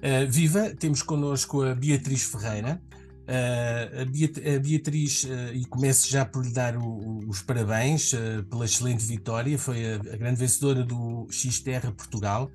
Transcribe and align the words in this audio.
Uh, 0.00 0.26
viva, 0.30 0.70
temos 0.70 1.02
connosco 1.02 1.62
a 1.62 1.74
Beatriz 1.74 2.22
Ferreira. 2.22 2.80
Uh, 3.28 4.00
a, 4.00 4.58
Beatriz, 4.58 5.24
uh, 5.24 5.54
e 5.54 5.64
começo 5.66 6.10
já 6.10 6.24
por 6.24 6.42
lhe 6.42 6.52
dar 6.52 6.74
o, 6.76 7.28
os 7.28 7.42
parabéns 7.42 8.12
pela 8.48 8.64
excelente 8.64 9.04
vitória, 9.04 9.58
foi 9.58 9.92
a, 9.92 9.96
a 9.96 10.16
grande 10.16 10.40
vencedora 10.40 10.82
do 10.82 11.28
X-Terra 11.30 11.92
Portugal, 11.92 12.50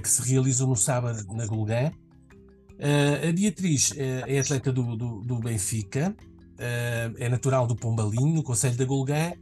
que 0.00 0.08
se 0.08 0.22
realizou 0.30 0.68
no 0.68 0.76
sábado 0.76 1.26
na 1.34 1.44
Gulgã. 1.44 1.90
a 3.28 3.32
Beatriz 3.32 3.92
é 3.96 4.38
atleta 4.38 4.70
do, 4.72 4.94
do, 4.94 5.22
do 5.22 5.40
Benfica, 5.40 6.14
é 7.18 7.28
natural 7.28 7.66
do 7.66 7.74
Pombalinho, 7.74 8.32
no 8.32 8.44
Conselho 8.44 8.76
da 8.76 8.84
Gulgã, 8.84 9.32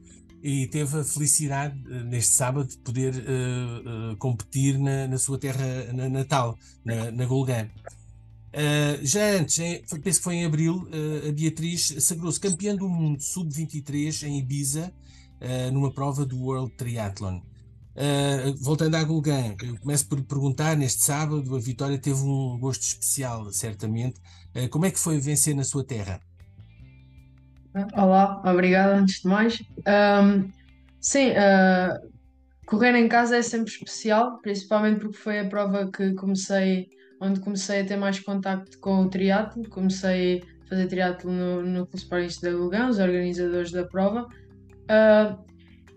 e 0.42 0.66
teve 0.66 0.98
a 0.98 1.04
felicidade 1.04 1.78
uh, 1.86 2.04
neste 2.04 2.34
sábado 2.34 2.68
de 2.68 2.78
poder 2.78 3.14
uh, 3.14 4.12
uh, 4.12 4.16
competir 4.16 4.78
na, 4.78 5.06
na, 5.06 5.18
sua 5.18 5.38
terra 5.38 5.92
na, 5.92 6.08
natal, 6.08 6.58
na, 6.84 7.10
na 7.10 7.26
Golgã. 7.26 7.68
já 9.02 9.38
antes, 9.38 9.58
em, 9.58 9.82
penso 10.02 10.18
que 10.18 10.24
foi 10.24 10.34
em 10.36 10.44
abril, 10.44 10.88
a 11.28 11.32
Beatriz 11.32 11.94
sagrou-se 12.00 12.40
campeã 12.40 12.74
do 12.74 12.88
mundo 12.88 13.22
sub-23 13.22 14.26
em 14.26 14.38
Ibiza, 14.38 14.92
numa 15.72 15.92
prova 15.92 16.26
do 16.26 16.36
World 16.38 16.72
Triathlon. 16.72 17.40
voltando 18.60 18.96
à 18.96 19.04
Golgã, 19.04 19.54
eu 19.62 19.78
começo 19.78 20.06
por 20.08 20.20
perguntar: 20.22 20.76
neste 20.76 21.02
sábado, 21.02 21.54
a 21.54 21.60
vitória 21.60 21.96
teve 21.96 22.20
um 22.22 22.58
gosto 22.58 22.82
especial, 22.82 23.52
certamente. 23.52 24.20
como 24.70 24.84
é 24.84 24.90
que 24.90 24.98
foi 24.98 25.20
vencer 25.20 25.54
na 25.54 25.62
sua 25.62 25.84
terra? 25.84 26.20
Olá, 27.94 28.42
obrigada 28.44 28.96
antes 28.96 29.22
de 29.22 29.28
mais. 29.28 29.62
Um, 29.86 30.50
sim, 31.00 31.30
uh, 31.30 32.10
correr 32.66 32.96
em 32.96 33.08
casa 33.08 33.36
é 33.36 33.42
sempre 33.42 33.70
especial, 33.70 34.40
principalmente 34.42 34.98
porque 34.98 35.16
foi 35.16 35.38
a 35.38 35.48
prova 35.48 35.88
que 35.88 36.12
comecei, 36.14 36.88
onde 37.20 37.38
comecei 37.38 37.82
a 37.82 37.84
ter 37.84 37.96
mais 37.96 38.18
contacto 38.18 38.76
com 38.80 39.02
o 39.02 39.08
triatlo. 39.08 39.68
Comecei 39.68 40.42
a 40.64 40.68
fazer 40.68 40.88
triatlo 40.88 41.30
no, 41.30 41.86
Clube 41.86 41.98
Sportingista 41.98 42.50
da 42.50 42.56
Lugão, 42.56 42.88
os 42.88 42.98
organizadores 42.98 43.70
da 43.70 43.84
prova. 43.84 44.26
Uh, 44.90 45.38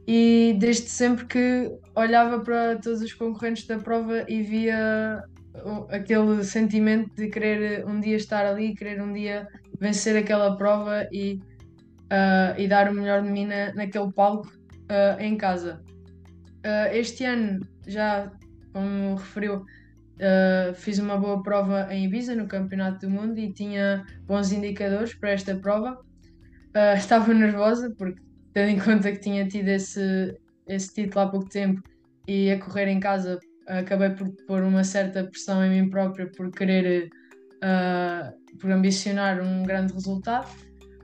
e 0.08 0.56
desde 0.60 0.90
sempre 0.90 1.26
que 1.26 1.72
olhava 1.96 2.40
para 2.42 2.78
todos 2.78 3.02
os 3.02 3.14
concorrentes 3.14 3.66
da 3.66 3.80
prova 3.80 4.26
e 4.30 4.44
via 4.44 5.24
aquele 5.90 6.44
sentimento 6.44 7.10
de 7.16 7.30
querer 7.30 7.84
um 7.88 8.00
dia 8.00 8.18
estar 8.18 8.46
ali, 8.46 8.76
querer 8.76 9.02
um 9.02 9.12
dia 9.12 9.48
vencer 9.80 10.16
aquela 10.16 10.56
prova 10.56 11.08
e 11.12 11.40
uh, 12.12 12.60
e 12.60 12.68
dar 12.68 12.90
o 12.90 12.94
melhor 12.94 13.22
de 13.22 13.30
mim 13.30 13.46
na, 13.46 13.74
naquele 13.74 14.12
palco 14.12 14.48
uh, 14.48 15.20
em 15.20 15.38
casa. 15.38 15.82
Uh, 16.66 16.94
este 16.94 17.26
ano, 17.26 17.60
já 17.88 18.32
como 18.74 19.16
referiu, 19.16 19.64
fiz 20.76 21.00
uma 21.00 21.18
boa 21.18 21.44
prova 21.44 21.88
em 21.92 22.06
Ibiza 22.06 22.36
no 22.36 22.48
Campeonato 22.48 23.06
do 23.06 23.10
Mundo 23.10 23.38
e 23.38 23.52
tinha 23.52 24.06
bons 24.26 24.52
indicadores 24.52 25.14
para 25.14 25.32
esta 25.32 25.56
prova. 25.56 26.00
estava 26.98 27.34
nervosa 27.34 27.94
porque, 27.98 28.22
tendo 28.54 28.70
em 28.70 28.80
conta 28.80 29.12
que 29.12 29.20
tinha 29.20 29.48
tido 29.48 29.68
esse, 29.68 30.36
esse 30.68 30.94
título 30.94 31.26
há 31.26 31.30
pouco 31.30 31.50
tempo 31.50 31.82
e 32.28 32.50
a 32.52 32.60
correr 32.60 32.88
em 32.88 33.00
casa, 33.00 33.40
acabei 33.68 34.12
por 34.12 34.32
pôr 34.48 34.64
uma 34.64 34.84
certa 34.84 35.24
pressão 35.24 35.64
em 35.64 35.70
mim 35.70 35.90
própria 35.90 36.28
por 36.32 36.50
querer, 36.50 37.10
por 38.60 38.72
ambicionar 38.72 39.40
um 39.40 39.62
grande 39.64 39.94
resultado 39.94 40.50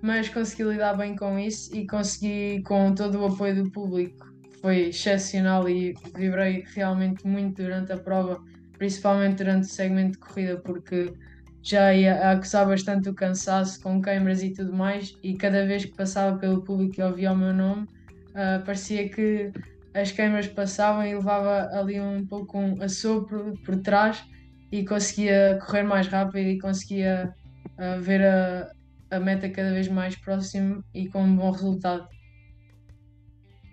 mas 0.02 0.30
consegui 0.30 0.64
lidar 0.64 0.96
bem 0.96 1.16
com 1.16 1.38
isso 1.38 1.76
e 1.76 1.86
consegui, 1.86 2.62
com 2.64 2.94
todo 2.94 3.20
o 3.20 3.26
apoio 3.26 3.64
do 3.64 3.72
público, 3.72 4.28
foi 4.62 4.90
excepcional 4.90 5.68
e 5.70 5.94
vibrei 6.16 6.64
realmente 6.74 7.26
muito 7.28 7.62
durante 7.62 7.92
a 7.92 7.98
prova, 7.98 8.42
principalmente 8.78 9.38
durante 9.38 9.64
o 9.64 9.70
segmento 9.70 10.14
de 10.14 10.18
corrida, 10.20 10.58
porque 10.58 11.14
já 11.62 11.94
ia 11.94 12.32
acusar 12.32 12.68
bastante 12.68 13.10
o 13.10 13.14
cansaço 13.14 13.82
com 13.82 14.02
câimbras 14.02 14.42
e 14.42 14.52
tudo 14.52 14.74
mais, 14.74 15.16
e 15.22 15.36
cada 15.36 15.66
vez 15.66 15.86
que 15.86 15.96
passava 15.96 16.38
pelo 16.38 16.64
público 16.64 17.00
e 17.00 17.04
ouvia 17.04 17.32
o 17.32 17.38
meu 17.38 17.54
nome, 17.54 17.84
uh, 18.30 18.64
parecia 18.66 19.10
que 19.10 19.52
as 19.94 20.12
câimbras 20.12 20.48
passavam 20.48 21.06
e 21.06 21.14
levava 21.14 21.70
ali 21.78 22.00
um 22.00 22.26
pouco 22.26 22.58
um 22.58 22.82
assopro 22.82 23.54
por 23.66 23.78
trás 23.78 24.24
e 24.72 24.86
conseguia 24.86 25.60
correr 25.66 25.84
mais 25.84 26.08
rápido 26.08 26.48
e 26.48 26.60
conseguia 26.60 27.34
uh, 27.78 28.02
ver 28.02 28.24
a, 28.24 28.72
a 29.12 29.20
meta 29.20 29.50
cada 29.50 29.74
vez 29.74 29.88
mais 29.88 30.16
próximo 30.16 30.84
e 30.94 31.08
com 31.08 31.24
um 31.24 31.36
bom 31.36 31.52
resultado. 31.52 32.08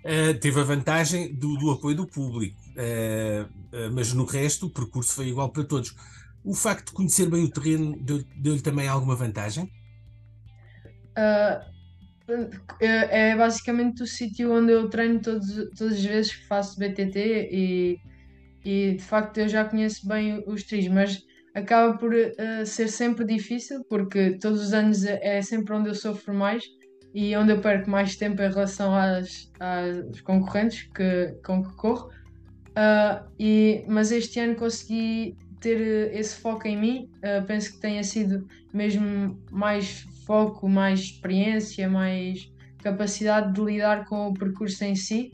Uh, 0.04 0.38
teve 0.38 0.60
a 0.60 0.64
vantagem 0.64 1.34
do, 1.34 1.56
do 1.56 1.70
apoio 1.70 1.96
do 1.96 2.06
público, 2.06 2.56
uh, 2.76 3.44
uh, 3.44 3.92
mas 3.92 4.12
no 4.12 4.24
resto 4.24 4.66
o 4.66 4.70
percurso 4.70 5.14
foi 5.14 5.28
igual 5.28 5.50
para 5.50 5.64
todos. 5.64 5.94
O 6.44 6.54
facto 6.54 6.86
de 6.86 6.92
conhecer 6.92 7.28
bem 7.28 7.42
o 7.42 7.50
terreno 7.50 7.96
deu-lhe 8.00 8.24
deu 8.36 8.62
também 8.62 8.86
alguma 8.86 9.16
vantagem? 9.16 9.70
é 12.78 13.34
basicamente 13.34 14.02
o 14.02 14.06
sítio 14.06 14.52
onde 14.52 14.70
eu 14.70 14.90
treino 14.90 15.18
todos, 15.18 15.54
todas 15.76 15.94
as 15.94 16.04
vezes 16.04 16.36
que 16.36 16.46
faço 16.46 16.78
BTT 16.78 17.48
e, 17.50 18.00
e 18.62 18.94
de 18.96 19.02
facto 19.02 19.38
eu 19.38 19.48
já 19.48 19.64
conheço 19.64 20.06
bem 20.06 20.44
os 20.46 20.62
trilhos, 20.62 20.92
mas 20.92 21.22
acaba 21.56 21.96
por 21.96 22.12
uh, 22.12 22.66
ser 22.66 22.88
sempre 22.88 23.24
difícil, 23.24 23.82
porque 23.88 24.38
todos 24.38 24.60
os 24.60 24.72
anos 24.74 25.04
é, 25.04 25.38
é 25.38 25.42
sempre 25.42 25.74
onde 25.74 25.88
eu 25.88 25.94
sofro 25.94 26.34
mais 26.34 26.62
e 27.14 27.34
onde 27.34 27.50
eu 27.50 27.60
perco 27.62 27.88
mais 27.88 28.14
tempo 28.14 28.42
em 28.42 28.48
relação 28.48 28.94
às, 28.94 29.50
às 29.58 30.20
concorrentes 30.20 30.82
que, 30.94 31.34
com 31.42 31.64
que 31.64 31.74
corro. 31.76 32.10
Uh, 32.72 33.26
e, 33.40 33.84
mas 33.88 34.12
este 34.12 34.38
ano 34.38 34.54
consegui 34.54 35.34
ter 35.58 35.80
eh, 35.80 36.18
esse 36.18 36.36
foco 36.38 36.68
em 36.68 36.76
mim. 36.76 37.10
Uh, 37.16 37.42
penso 37.46 37.72
que 37.72 37.80
tenha 37.80 38.04
sido 38.04 38.46
mesmo 38.74 39.42
mais 39.50 40.04
foco, 40.26 40.68
mais 40.68 41.00
experiência, 41.00 41.88
mais 41.88 42.52
capacidade 42.82 43.54
de 43.54 43.62
lidar 43.62 44.04
com 44.04 44.28
o 44.28 44.34
percurso 44.34 44.84
em 44.84 44.94
si. 44.94 45.32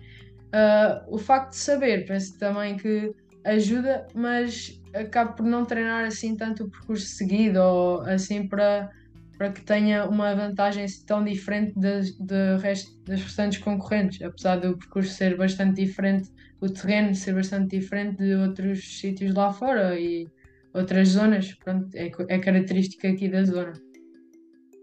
Uh, 0.55 1.15
o 1.15 1.19
facto 1.19 1.51
de 1.51 1.57
saber, 1.57 2.07
penso 2.07 2.39
também 2.39 2.77
que 2.77 3.13
ajuda, 3.45 4.07
mas 4.15 4.81
acabo 4.95 5.35
por 5.35 5.47
não 5.47 5.65
treinar 5.65 6.05
assim 6.05 6.37
tanto 6.37 6.65
o 6.65 6.71
percurso 6.71 7.07
seguido 7.07 7.61
ou 7.61 8.01
assim 8.03 8.47
para, 8.47 8.91
para 9.37 9.51
que 9.51 9.63
tenha 9.63 10.07
uma 10.07 10.35
vantagem 10.35 10.87
tão 11.07 11.25
diferente 11.25 11.73
das, 11.79 12.11
de 12.13 12.57
resto, 12.59 12.97
das 13.05 13.23
restantes 13.23 13.59
concorrentes, 13.59 14.21
apesar 14.23 14.57
do 14.57 14.77
percurso 14.77 15.13
ser 15.15 15.37
bastante 15.37 15.85
diferente, 15.85 16.31
o 16.61 16.69
terreno 16.69 17.15
ser 17.15 17.35
bastante 17.35 17.79
diferente 17.79 18.19
de 18.19 18.35
outros 18.35 19.01
sítios 19.01 19.35
lá 19.35 19.53
fora 19.53 19.99
e 19.99 20.29
outras 20.73 21.09
zonas, 21.09 21.53
pronto, 21.55 21.89
é, 21.95 22.11
é 22.29 22.39
característica 22.39 23.09
aqui 23.09 23.29
da 23.29 23.45
zona. 23.45 23.73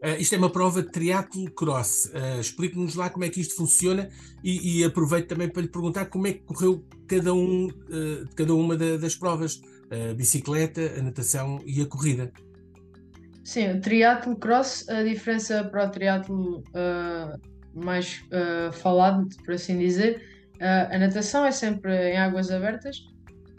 Uh, 0.03 0.15
isto 0.17 0.33
é 0.33 0.37
uma 0.37 0.49
prova 0.49 0.81
de 0.81 0.91
triatlo 0.91 1.51
cross. 1.51 2.05
Uh, 2.05 2.39
Explique-nos 2.39 2.95
lá 2.95 3.09
como 3.09 3.25
é 3.25 3.29
que 3.29 3.41
isto 3.41 3.55
funciona 3.55 4.09
e, 4.41 4.79
e, 4.79 4.83
aproveito 4.85 5.27
também 5.27 5.49
para 5.49 5.61
lhe 5.61 5.67
perguntar 5.67 6.05
como 6.05 6.25
é 6.25 6.33
que 6.33 6.39
correu 6.39 6.85
cada, 7.05 7.33
um, 7.33 7.67
uh, 7.67 8.29
cada 8.33 8.55
uma 8.55 8.77
da, 8.77 8.95
das 8.95 9.15
provas, 9.15 9.59
a 9.91 10.13
bicicleta, 10.13 10.81
a 10.97 11.01
natação 11.01 11.59
e 11.65 11.81
a 11.81 11.85
corrida. 11.85 12.31
Sim, 13.43 13.71
o 13.71 13.81
triatlo 13.81 14.35
cross, 14.35 14.87
a 14.89 15.03
diferença 15.03 15.63
para 15.63 15.87
o 15.87 15.89
triatlo 15.89 16.63
mais 17.73 18.21
falado, 18.73 19.27
por 19.43 19.55
assim 19.55 19.79
dizer, 19.79 20.21
a 20.59 20.97
natação 20.97 21.45
é 21.45 21.51
sempre 21.51 22.11
em 22.11 22.17
águas 22.17 22.51
abertas, 22.51 22.97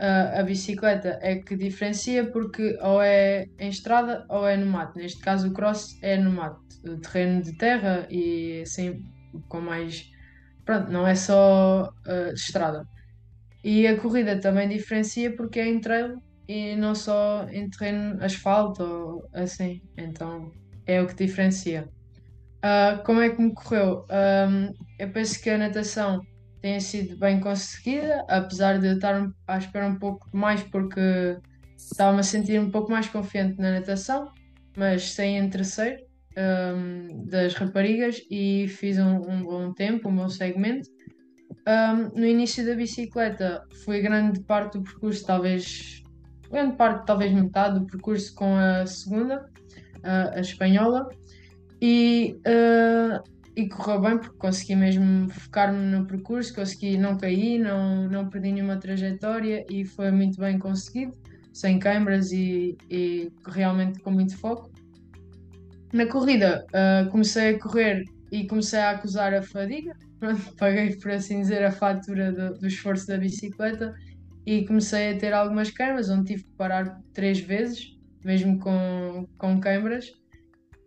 a, 0.00 0.42
bicicleta 0.42 1.18
é 1.20 1.36
que 1.36 1.54
diferencia 1.54 2.24
porque 2.30 2.78
ou 2.80 3.02
é 3.02 3.46
em 3.58 3.68
estrada 3.68 4.24
ou 4.30 4.48
é 4.48 4.56
no 4.56 4.64
mato. 4.64 4.96
Neste 4.96 5.20
caso, 5.20 5.48
o 5.48 5.52
cross 5.52 5.98
é 6.00 6.16
no 6.16 6.32
mato, 6.32 6.60
terreno 7.02 7.42
de 7.42 7.56
terra 7.58 8.06
e 8.08 8.62
assim 8.62 9.04
com 9.48 9.60
mais. 9.60 10.10
Pronto, 10.64 10.90
não 10.90 11.06
é 11.06 11.14
só 11.14 11.92
uh, 12.06 12.32
estrada. 12.32 12.86
E 13.62 13.86
a 13.86 13.98
corrida 14.00 14.40
também 14.40 14.68
diferencia 14.68 15.34
porque 15.34 15.60
é 15.60 15.68
em 15.68 15.80
trail 15.80 16.16
e 16.48 16.74
não 16.76 16.94
só 16.94 17.46
em 17.50 17.68
terreno 17.68 18.22
asfalto 18.22 18.82
ou 18.82 19.28
assim. 19.32 19.80
Então 19.96 20.50
é 20.86 21.00
o 21.00 21.06
que 21.06 21.14
diferencia. 21.14 21.88
Uh, 22.64 23.02
como 23.04 23.20
é 23.20 23.30
que 23.30 23.40
me 23.40 23.54
correu? 23.54 24.04
Um, 24.10 24.72
eu 24.98 25.10
penso 25.10 25.40
que 25.40 25.48
a 25.48 25.58
natação 25.58 26.20
tenha 26.60 26.80
sido 26.80 27.16
bem 27.16 27.40
conseguida, 27.40 28.24
apesar 28.28 28.78
de 28.78 28.86
eu 28.86 28.94
estar 28.94 29.30
à 29.46 29.58
espera 29.58 29.86
um 29.86 29.98
pouco 29.98 30.28
mais 30.32 30.62
porque 30.64 31.38
estava-me 31.76 32.20
a 32.20 32.22
sentir 32.22 32.60
um 32.60 32.70
pouco 32.70 32.90
mais 32.90 33.08
confiante 33.08 33.58
na 33.58 33.72
natação, 33.72 34.30
mas 34.76 35.12
saí 35.12 35.36
em 35.36 35.48
terceiro 35.48 35.98
um, 36.36 37.24
das 37.26 37.54
raparigas 37.54 38.20
e 38.30 38.68
fiz 38.68 38.98
um, 38.98 39.16
um, 39.16 39.42
bom 39.42 39.72
tempo, 39.72 40.08
um 40.08 40.16
bom 40.16 40.28
segmento. 40.28 40.88
Um, 41.66 42.18
no 42.18 42.26
início 42.26 42.64
da 42.64 42.74
bicicleta 42.74 43.62
foi 43.84 44.00
grande 44.00 44.40
parte 44.40 44.78
do 44.78 44.84
percurso, 44.84 45.26
talvez 45.26 46.02
grande 46.50 46.76
parte, 46.76 47.06
talvez 47.06 47.32
metade 47.32 47.78
do 47.78 47.86
percurso 47.86 48.34
com 48.34 48.56
a 48.56 48.86
segunda, 48.86 49.46
a, 50.02 50.40
espanhola, 50.40 51.08
e 51.80 52.36
uh, 52.46 53.22
e 53.56 53.68
correu 53.68 54.00
bem 54.00 54.18
porque 54.18 54.36
consegui 54.38 54.76
mesmo 54.76 55.28
focar-me 55.28 55.78
no 55.78 56.06
percurso, 56.06 56.54
consegui 56.54 56.96
não 56.96 57.16
cair, 57.16 57.58
não, 57.58 58.08
não 58.08 58.28
perdi 58.28 58.52
nenhuma 58.52 58.78
trajetória 58.78 59.64
e 59.68 59.84
foi 59.84 60.10
muito 60.10 60.38
bem 60.40 60.58
conseguido. 60.58 61.12
sem 61.52 61.78
câimbras 61.78 62.30
e, 62.32 62.76
e 62.88 63.30
realmente 63.46 64.00
com 64.00 64.10
muito 64.10 64.36
foco. 64.38 64.70
Na 65.92 66.06
corrida, 66.06 66.64
uh, 66.68 67.10
comecei 67.10 67.56
a 67.56 67.58
correr 67.58 68.04
e 68.30 68.46
comecei 68.46 68.78
a 68.78 68.90
acusar 68.90 69.34
a 69.34 69.42
fadiga. 69.42 69.96
Pronto, 70.20 70.52
paguei, 70.56 70.94
por 70.96 71.10
assim 71.10 71.40
dizer, 71.40 71.64
a 71.64 71.72
fatura 71.72 72.30
do, 72.30 72.58
do 72.58 72.66
esforço 72.66 73.06
da 73.06 73.16
bicicleta 73.16 73.94
e 74.46 74.66
comecei 74.66 75.12
a 75.12 75.18
ter 75.18 75.32
algumas 75.32 75.70
câimbras, 75.70 76.10
onde 76.10 76.26
tive 76.26 76.44
que 76.44 76.56
parar 76.56 77.00
três 77.12 77.40
vezes, 77.40 77.98
mesmo 78.24 78.58
com, 78.58 79.26
com 79.38 79.58
câimbras, 79.58 80.12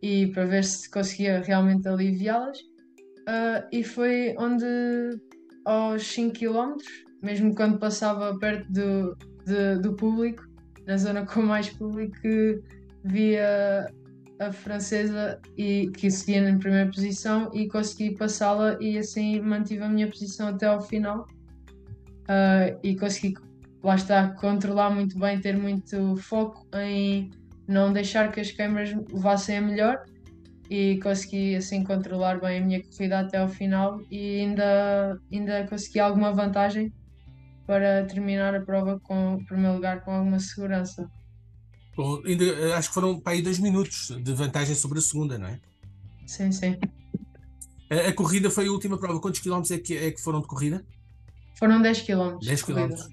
e 0.01 0.27
para 0.27 0.45
ver 0.45 0.63
se 0.63 0.89
conseguia 0.89 1.41
realmente 1.41 1.87
aliviá-las. 1.87 2.59
Uh, 2.59 3.65
e 3.71 3.83
foi 3.83 4.35
onde, 4.37 4.65
aos 5.65 6.05
5 6.07 6.37
km, 6.37 6.75
mesmo 7.21 7.55
quando 7.55 7.79
passava 7.79 8.37
perto 8.37 8.69
do, 8.71 9.17
de, 9.45 9.79
do 9.81 9.95
público, 9.95 10.43
na 10.85 10.97
zona 10.97 11.25
com 11.25 11.41
mais 11.41 11.69
público, 11.69 12.17
via 13.05 13.89
a 14.47 14.51
francesa 14.51 15.39
e 15.57 15.89
que 15.95 16.09
seguia 16.11 16.47
em 16.47 16.57
primeira 16.57 16.89
posição 16.89 17.49
e 17.53 17.67
consegui 17.67 18.15
passá-la 18.15 18.77
e 18.79 18.97
assim 18.97 19.39
mantive 19.39 19.83
a 19.83 19.89
minha 19.89 20.07
posição 20.07 20.47
até 20.47 20.67
ao 20.67 20.81
final 20.81 21.27
uh, 22.23 22.79
e 22.83 22.95
consegui 22.95 23.33
lá 23.83 23.95
está 23.95 24.29
controlar 24.29 24.89
muito 24.89 25.19
bem, 25.19 25.39
ter 25.39 25.57
muito 25.57 26.15
foco 26.17 26.65
em 26.75 27.29
não 27.67 27.91
deixar 27.91 28.31
que 28.31 28.39
as 28.39 28.51
câmeras 28.51 28.93
levassem 29.11 29.57
a 29.57 29.61
melhor 29.61 30.03
e 30.69 30.99
consegui 31.01 31.55
assim 31.55 31.83
controlar 31.83 32.39
bem 32.39 32.59
a 32.59 32.65
minha 32.65 32.83
corrida 32.83 33.19
até 33.19 33.37
ao 33.37 33.49
final 33.49 34.01
e 34.09 34.41
ainda, 34.41 35.19
ainda 35.31 35.67
consegui 35.67 35.99
alguma 35.99 36.31
vantagem 36.31 36.93
para 37.65 38.05
terminar 38.05 38.55
a 38.55 38.61
prova 38.61 38.99
com 38.99 39.35
o 39.35 39.45
primeiro 39.45 39.75
lugar 39.75 40.01
com 40.01 40.11
alguma 40.11 40.39
segurança. 40.39 41.09
Ainda, 42.25 42.43
eh, 42.43 42.73
acho 42.73 42.89
que 42.89 42.93
foram 42.93 43.19
para 43.19 43.33
aí 43.33 43.41
dois 43.41 43.59
minutos 43.59 44.09
de 44.09 44.33
vantagem 44.33 44.75
sobre 44.75 44.99
a 44.99 45.01
segunda, 45.01 45.37
não 45.37 45.47
é? 45.47 45.59
Sim, 46.25 46.51
sim. 46.51 46.77
A, 47.89 48.09
a 48.09 48.13
corrida 48.13 48.49
foi 48.49 48.67
a 48.67 48.71
última 48.71 48.97
prova. 48.97 49.19
Quantos 49.19 49.39
quilómetros 49.39 49.71
é 49.71 49.77
que, 49.77 49.95
é 49.95 50.11
que 50.11 50.21
foram 50.21 50.41
de 50.41 50.47
corrida? 50.47 50.85
Foram 51.55 51.81
10 51.81 52.01
quilómetros. 52.01 52.47
10 52.47 52.63
quilómetros. 52.63 53.09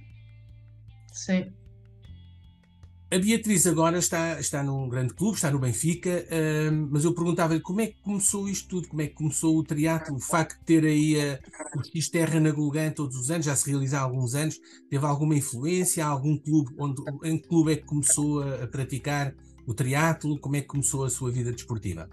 Sim. 1.12 1.52
A 3.12 3.18
Beatriz 3.18 3.66
agora 3.66 3.98
está, 3.98 4.38
está 4.38 4.62
num 4.62 4.88
grande 4.88 5.12
clube, 5.14 5.34
está 5.34 5.50
no 5.50 5.58
Benfica, 5.58 6.24
uh, 6.30 6.88
mas 6.92 7.04
eu 7.04 7.12
perguntava-lhe 7.12 7.58
como 7.58 7.80
é 7.80 7.88
que 7.88 8.00
começou 8.02 8.48
isto 8.48 8.68
tudo, 8.68 8.86
como 8.86 9.02
é 9.02 9.08
que 9.08 9.14
começou 9.14 9.58
o 9.58 9.64
triatlo, 9.64 10.14
o 10.14 10.20
facto 10.20 10.56
de 10.60 10.64
ter 10.64 10.84
aí 10.84 11.16
uh, 11.16 11.38
o 11.76 11.84
X-Terra 11.84 12.38
na 12.38 12.52
Gulgã 12.52 12.88
todos 12.92 13.16
os 13.16 13.28
anos, 13.28 13.46
já 13.46 13.56
se 13.56 13.68
realiza 13.68 13.98
há 13.98 14.02
alguns 14.02 14.36
anos, 14.36 14.60
teve 14.88 15.04
alguma 15.04 15.34
influência, 15.34 16.06
algum 16.06 16.38
clube, 16.38 16.72
onde, 16.78 17.02
em 17.24 17.36
que 17.36 17.48
clube 17.48 17.72
é 17.72 17.76
que 17.76 17.84
começou 17.84 18.44
a, 18.44 18.62
a 18.62 18.66
praticar 18.68 19.34
o 19.66 19.74
triatlo, 19.74 20.38
como 20.38 20.54
é 20.54 20.60
que 20.60 20.68
começou 20.68 21.04
a 21.04 21.10
sua 21.10 21.32
vida 21.32 21.50
desportiva? 21.50 22.08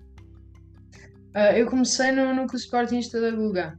Uh, 1.35 1.53
eu 1.55 1.67
comecei 1.67 2.11
no, 2.11 2.33
no 2.33 2.47
Sportingista 2.55 3.21
da 3.21 3.29
Gulgã. 3.29 3.77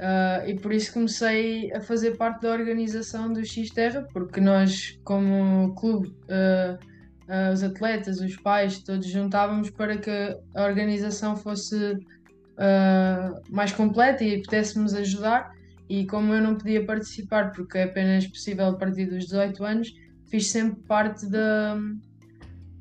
Uh, 0.00 0.48
e 0.48 0.54
por 0.54 0.72
isso 0.72 0.94
comecei 0.94 1.70
a 1.74 1.80
fazer 1.80 2.16
parte 2.16 2.40
da 2.40 2.52
organização 2.52 3.30
do 3.30 3.44
X-Terra, 3.44 4.08
porque 4.14 4.40
nós, 4.40 4.98
como 5.04 5.74
clube, 5.74 6.08
uh, 6.08 6.74
uh, 7.28 7.52
os 7.52 7.62
atletas, 7.62 8.18
os 8.18 8.34
pais, 8.36 8.78
todos 8.78 9.06
juntávamos 9.06 9.68
para 9.68 9.98
que 9.98 10.10
a 10.54 10.64
organização 10.64 11.36
fosse 11.36 11.98
mais 13.48 13.72
completa 13.72 14.22
e 14.22 14.42
pudéssemos 14.42 14.92
ajudar. 14.92 15.50
E 15.88 16.06
como 16.06 16.34
eu 16.34 16.42
não 16.42 16.56
podia 16.56 16.84
participar, 16.84 17.52
porque 17.52 17.78
é 17.78 17.84
apenas 17.84 18.26
possível 18.26 18.66
a 18.66 18.74
partir 18.74 19.06
dos 19.06 19.24
18 19.24 19.64
anos, 19.64 19.94
fiz 20.30 20.48
sempre 20.48 20.78
parte 20.82 21.26
da 21.26 21.74
de, 21.74 22.09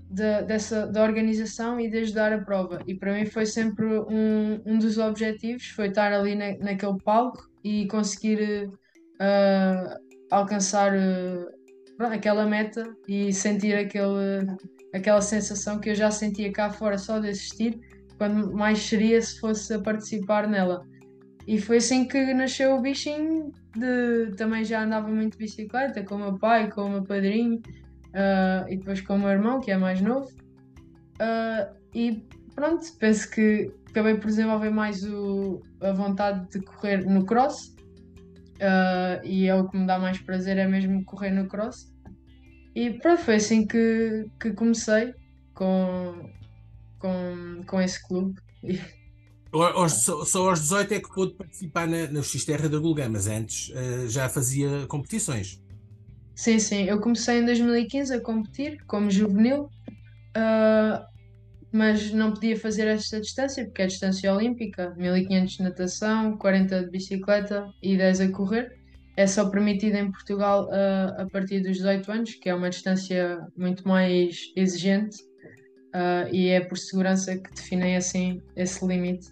dessa, 0.10 0.88
da 0.88 1.04
organização 1.04 1.80
e 1.80 1.90
de 1.90 2.00
ajudar 2.00 2.34
a 2.34 2.40
prova. 2.40 2.80
E 2.88 2.96
para 2.96 3.14
mim 3.14 3.26
foi 3.26 3.46
sempre 3.46 3.86
um, 3.86 4.62
um 4.66 4.80
dos 4.80 4.98
objetivos, 4.98 5.68
foi 5.68 5.88
estar 5.88 6.12
ali 6.12 6.36
na, 6.36 6.58
naquele 6.58 6.98
palco 7.04 7.48
e 7.64 7.88
conseguir 7.88 8.68
uh, 8.68 10.00
alcançar 10.32 10.94
uh, 10.94 12.06
aquela 12.06 12.46
meta 12.46 12.92
e 13.08 13.32
sentir 13.32 13.76
aquele, 13.76 14.48
aquela 14.94 15.22
sensação 15.22 15.80
que 15.80 15.92
eu 15.92 15.96
já 15.96 16.10
sentia 16.10 16.52
cá 16.52 16.72
fora 16.72 16.98
só 16.98 17.20
de 17.20 17.30
assistir, 17.30 17.80
quando 18.18 18.52
mais 18.52 18.80
seria 18.80 19.22
se 19.22 19.40
fosse 19.40 19.74
a 19.74 19.80
participar 19.80 20.48
nela. 20.48 20.84
E 21.48 21.60
foi 21.60 21.78
assim 21.78 22.06
que 22.06 22.34
nasceu 22.34 22.76
o 22.76 22.82
bichinho 22.82 23.52
de 23.76 24.36
também 24.36 24.64
já 24.64 24.84
andava 24.84 25.08
muito 25.08 25.34
de 25.34 25.46
bicicleta 25.46 26.04
com 26.04 26.16
o 26.16 26.20
meu 26.20 26.38
pai, 26.38 26.70
com 26.70 26.82
o 26.82 26.90
meu 26.90 27.04
padrinho, 27.04 27.62
uh, 28.10 28.68
e 28.70 28.78
depois 28.78 29.02
com 29.02 29.16
o 29.16 29.20
meu 29.20 29.30
irmão, 29.30 29.60
que 29.60 29.72
é 29.72 29.78
mais 29.78 30.02
novo. 30.02 30.30
Uh, 31.16 31.76
e 31.94 32.28
pronto, 32.56 32.86
penso 33.00 33.30
que 33.30 33.72
acabei 33.90 34.16
por 34.16 34.28
desenvolver 34.28 34.70
mais 34.70 35.04
o, 35.04 35.62
a 35.82 35.92
vontade 35.92 36.50
de 36.50 36.62
correr 36.62 37.06
no 37.06 37.26
cross. 37.26 37.76
Uh, 38.60 39.24
e 39.24 39.48
é 39.48 39.56
o 39.56 39.70
que 39.70 39.78
me 39.78 39.88
dá 39.88 39.98
mais 39.98 40.20
prazer, 40.20 40.58
é 40.58 40.68
mesmo 40.68 41.04
correr 41.06 41.32
no 41.32 41.48
cross. 41.48 41.92
E 42.76 42.92
pronto, 42.92 43.22
foi 43.22 43.36
assim 43.36 43.66
que, 43.66 44.26
que 44.40 44.52
comecei 44.52 45.14
com, 45.54 46.30
com, 47.00 47.64
com 47.66 47.82
esse 47.82 48.06
clube. 48.06 48.36
só, 49.90 50.26
só 50.26 50.50
aos 50.50 50.60
18 50.62 50.94
é 50.94 51.00
que 51.00 51.14
pôde 51.14 51.34
participar 51.34 51.88
na, 51.88 52.08
na 52.08 52.22
X-Terra 52.22 52.70
da 52.70 52.78
Gulgã, 52.78 53.10
mas 53.10 53.28
antes 53.28 53.70
uh, 53.70 54.08
já 54.08 54.30
fazia 54.30 54.86
competições. 54.88 55.62
Sim, 56.40 56.58
sim. 56.58 56.86
Eu 56.86 57.02
comecei 57.02 57.40
em 57.40 57.46
2015 57.46 58.14
a 58.14 58.22
competir 58.22 58.82
como 58.88 59.12
juvenil, 59.12 59.64
uh, 60.38 61.06
mas 61.70 62.14
não 62.14 62.32
podia 62.32 62.58
fazer 62.58 62.88
esta 62.88 63.20
distância 63.20 63.66
porque 63.66 63.82
é 63.82 63.88
distância 63.88 64.34
olímpica: 64.34 64.96
1500 64.96 65.58
de 65.58 65.64
natação, 65.64 66.38
40 66.38 66.86
de 66.86 66.92
bicicleta 66.92 67.70
e 67.84 67.98
10 67.98 68.22
a 68.22 68.32
correr. 68.32 68.80
É 69.18 69.28
só 69.28 69.50
permitido 69.50 69.96
em 69.96 70.10
Portugal 70.10 70.70
uh, 70.70 71.22
a 71.22 71.28
partir 71.30 71.60
dos 71.60 71.76
18 71.76 72.10
anos, 72.10 72.34
que 72.36 72.48
é 72.48 72.56
uma 72.56 72.70
distância 72.70 73.46
muito 73.58 73.86
mais 73.86 74.40
exigente 74.56 75.18
uh, 75.94 76.34
e 76.34 76.48
é 76.48 76.62
por 76.62 76.78
segurança 76.78 77.38
que 77.38 77.54
definem 77.54 77.98
assim 77.98 78.42
esse 78.56 78.86
limite 78.88 79.28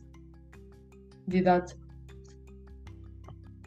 de 1.25 1.37
idade. 1.37 1.73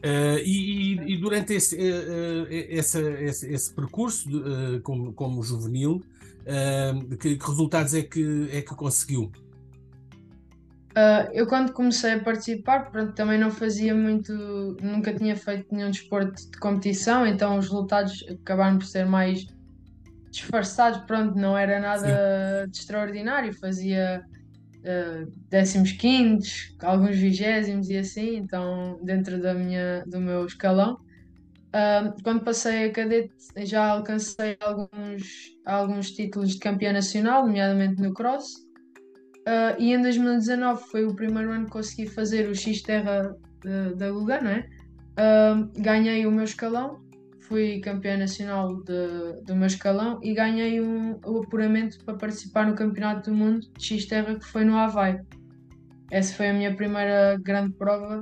Uh, 0.03 0.39
e, 0.43 1.13
e, 1.13 1.17
durante 1.17 1.53
esse, 1.53 1.75
uh, 1.75 2.47
esse, 2.49 2.99
esse, 3.23 3.53
esse, 3.53 3.71
percurso 3.71 4.27
uh, 4.29 4.81
como, 4.81 5.13
como 5.13 5.43
juvenil, 5.43 6.03
que, 7.19 7.35
que, 7.35 7.47
resultados 7.47 7.93
é 7.93 8.01
que, 8.01 8.49
é 8.51 8.61
que 8.61 8.73
conseguiu? 8.73 9.31
eu 11.31 11.47
quando 11.47 11.71
comecei 11.71 12.13
a 12.13 12.19
participar, 12.19 12.91
pronto, 12.91 13.13
também 13.13 13.39
não 13.39 13.49
fazia 13.49 13.95
muito, 13.95 14.33
nunca 14.81 15.13
tinha 15.13 15.37
feito 15.37 15.73
nenhum 15.73 15.91
desporto 15.91 16.49
de 16.49 16.57
competição, 16.57 17.25
então 17.25 17.57
os 17.57 17.67
resultados 17.67 18.25
acabaram 18.27 18.77
por 18.79 18.85
ser 18.85 19.05
mais 19.05 19.47
disfarçados, 20.31 20.99
pronto, 21.05 21.37
não 21.37 21.57
era 21.57 21.79
nada 21.79 22.65
Sim. 22.65 22.71
de 22.71 22.77
extraordinário, 22.77 23.53
fazia 23.53 24.25
décimos 25.49 25.91
quintos, 25.91 26.75
alguns 26.81 27.17
vigésimos 27.17 27.89
e 27.89 27.97
assim, 27.97 28.37
então 28.37 28.99
dentro 29.03 29.41
da 29.41 29.53
minha, 29.53 30.03
do 30.07 30.19
meu 30.19 30.45
escalão. 30.45 30.99
Uh, 31.71 32.21
quando 32.23 32.43
passei 32.43 32.85
a 32.85 32.91
cadete 32.91 33.33
já 33.59 33.91
alcancei 33.91 34.57
alguns, 34.59 35.55
alguns 35.65 36.11
títulos 36.11 36.51
de 36.51 36.59
campeã 36.59 36.91
nacional, 36.91 37.45
nomeadamente 37.45 38.01
no 38.01 38.13
cross. 38.13 38.55
Uh, 39.47 39.79
e 39.79 39.93
em 39.93 40.01
2019 40.01 40.83
foi 40.89 41.05
o 41.05 41.15
primeiro 41.15 41.51
ano 41.51 41.65
que 41.65 41.71
consegui 41.71 42.07
fazer 42.07 42.49
o 42.49 42.55
X-Terra 42.55 43.35
da 43.95 44.11
Lugano, 44.11 44.49
é? 44.49 44.67
Uh, 45.11 45.81
ganhei 45.81 46.25
o 46.25 46.31
meu 46.31 46.43
escalão 46.43 47.01
fui 47.51 47.81
campeã 47.81 48.15
nacional 48.15 48.81
de, 48.81 49.43
do 49.43 49.53
meu 49.57 49.67
escalão 49.67 50.21
e 50.23 50.33
ganhei 50.33 50.79
um, 50.79 51.19
o 51.25 51.43
apuramento 51.43 52.01
para 52.05 52.13
participar 52.13 52.65
no 52.65 52.75
Campeonato 52.75 53.29
do 53.29 53.35
Mundo 53.35 53.67
de 53.77 53.85
X-Terra 53.85 54.35
que 54.35 54.45
foi 54.45 54.63
no 54.63 54.77
Havaí. 54.77 55.19
Essa 56.09 56.33
foi 56.33 56.47
a 56.47 56.53
minha 56.53 56.73
primeira 56.73 57.37
grande 57.43 57.73
prova 57.73 58.21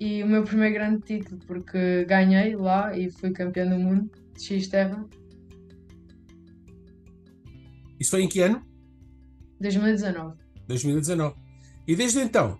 e 0.00 0.24
o 0.24 0.26
meu 0.26 0.42
primeiro 0.42 0.74
grande 0.74 1.02
título, 1.02 1.40
porque 1.46 2.04
ganhei 2.06 2.56
lá 2.56 2.98
e 2.98 3.12
fui 3.12 3.30
campeã 3.30 3.64
do 3.64 3.78
mundo 3.78 4.10
de 4.36 4.42
X-Terra. 4.42 5.06
Isso 8.00 8.10
foi 8.10 8.24
em 8.24 8.28
que 8.28 8.40
ano? 8.40 8.60
2019. 9.60 10.36
2019. 10.66 11.36
E 11.86 11.94
desde 11.94 12.18
então, 12.18 12.58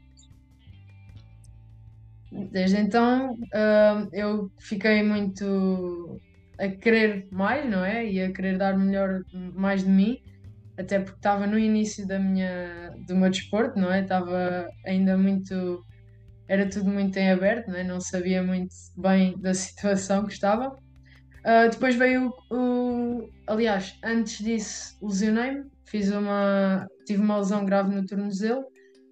Desde 2.50 2.78
então 2.78 3.34
uh, 3.34 4.08
eu 4.12 4.50
fiquei 4.58 5.02
muito 5.04 6.20
a 6.58 6.68
querer 6.68 7.28
mais, 7.30 7.68
não 7.68 7.84
é? 7.84 8.04
E 8.10 8.20
a 8.20 8.32
querer 8.32 8.58
dar 8.58 8.76
melhor, 8.76 9.22
mais 9.54 9.84
de 9.84 9.90
mim, 9.90 10.18
até 10.76 10.98
porque 10.98 11.18
estava 11.18 11.46
no 11.46 11.56
início 11.58 12.06
da 12.06 12.18
minha, 12.18 12.92
do 13.06 13.14
meu 13.14 13.30
desporto, 13.30 13.78
não 13.78 13.92
é? 13.92 14.02
Estava 14.02 14.66
ainda 14.84 15.16
muito. 15.16 15.84
Era 16.48 16.68
tudo 16.68 16.90
muito 16.90 17.16
em 17.16 17.30
aberto, 17.30 17.68
não 17.68 17.76
é? 17.76 17.84
Não 17.84 18.00
sabia 18.00 18.42
muito 18.42 18.74
bem 18.96 19.38
da 19.38 19.54
situação 19.54 20.26
que 20.26 20.32
estava. 20.32 20.70
Uh, 20.70 21.70
depois 21.70 21.94
veio 21.94 22.32
o, 22.50 22.56
o, 22.56 23.30
Aliás, 23.46 23.96
antes 24.02 24.42
disso, 24.42 24.96
lesionei-me, 25.00 25.64
fiz 25.84 26.10
uma. 26.10 26.88
tive 27.06 27.22
uma 27.22 27.38
lesão 27.38 27.64
grave 27.64 27.94
no 27.94 28.04
tornozelo, 28.04 28.64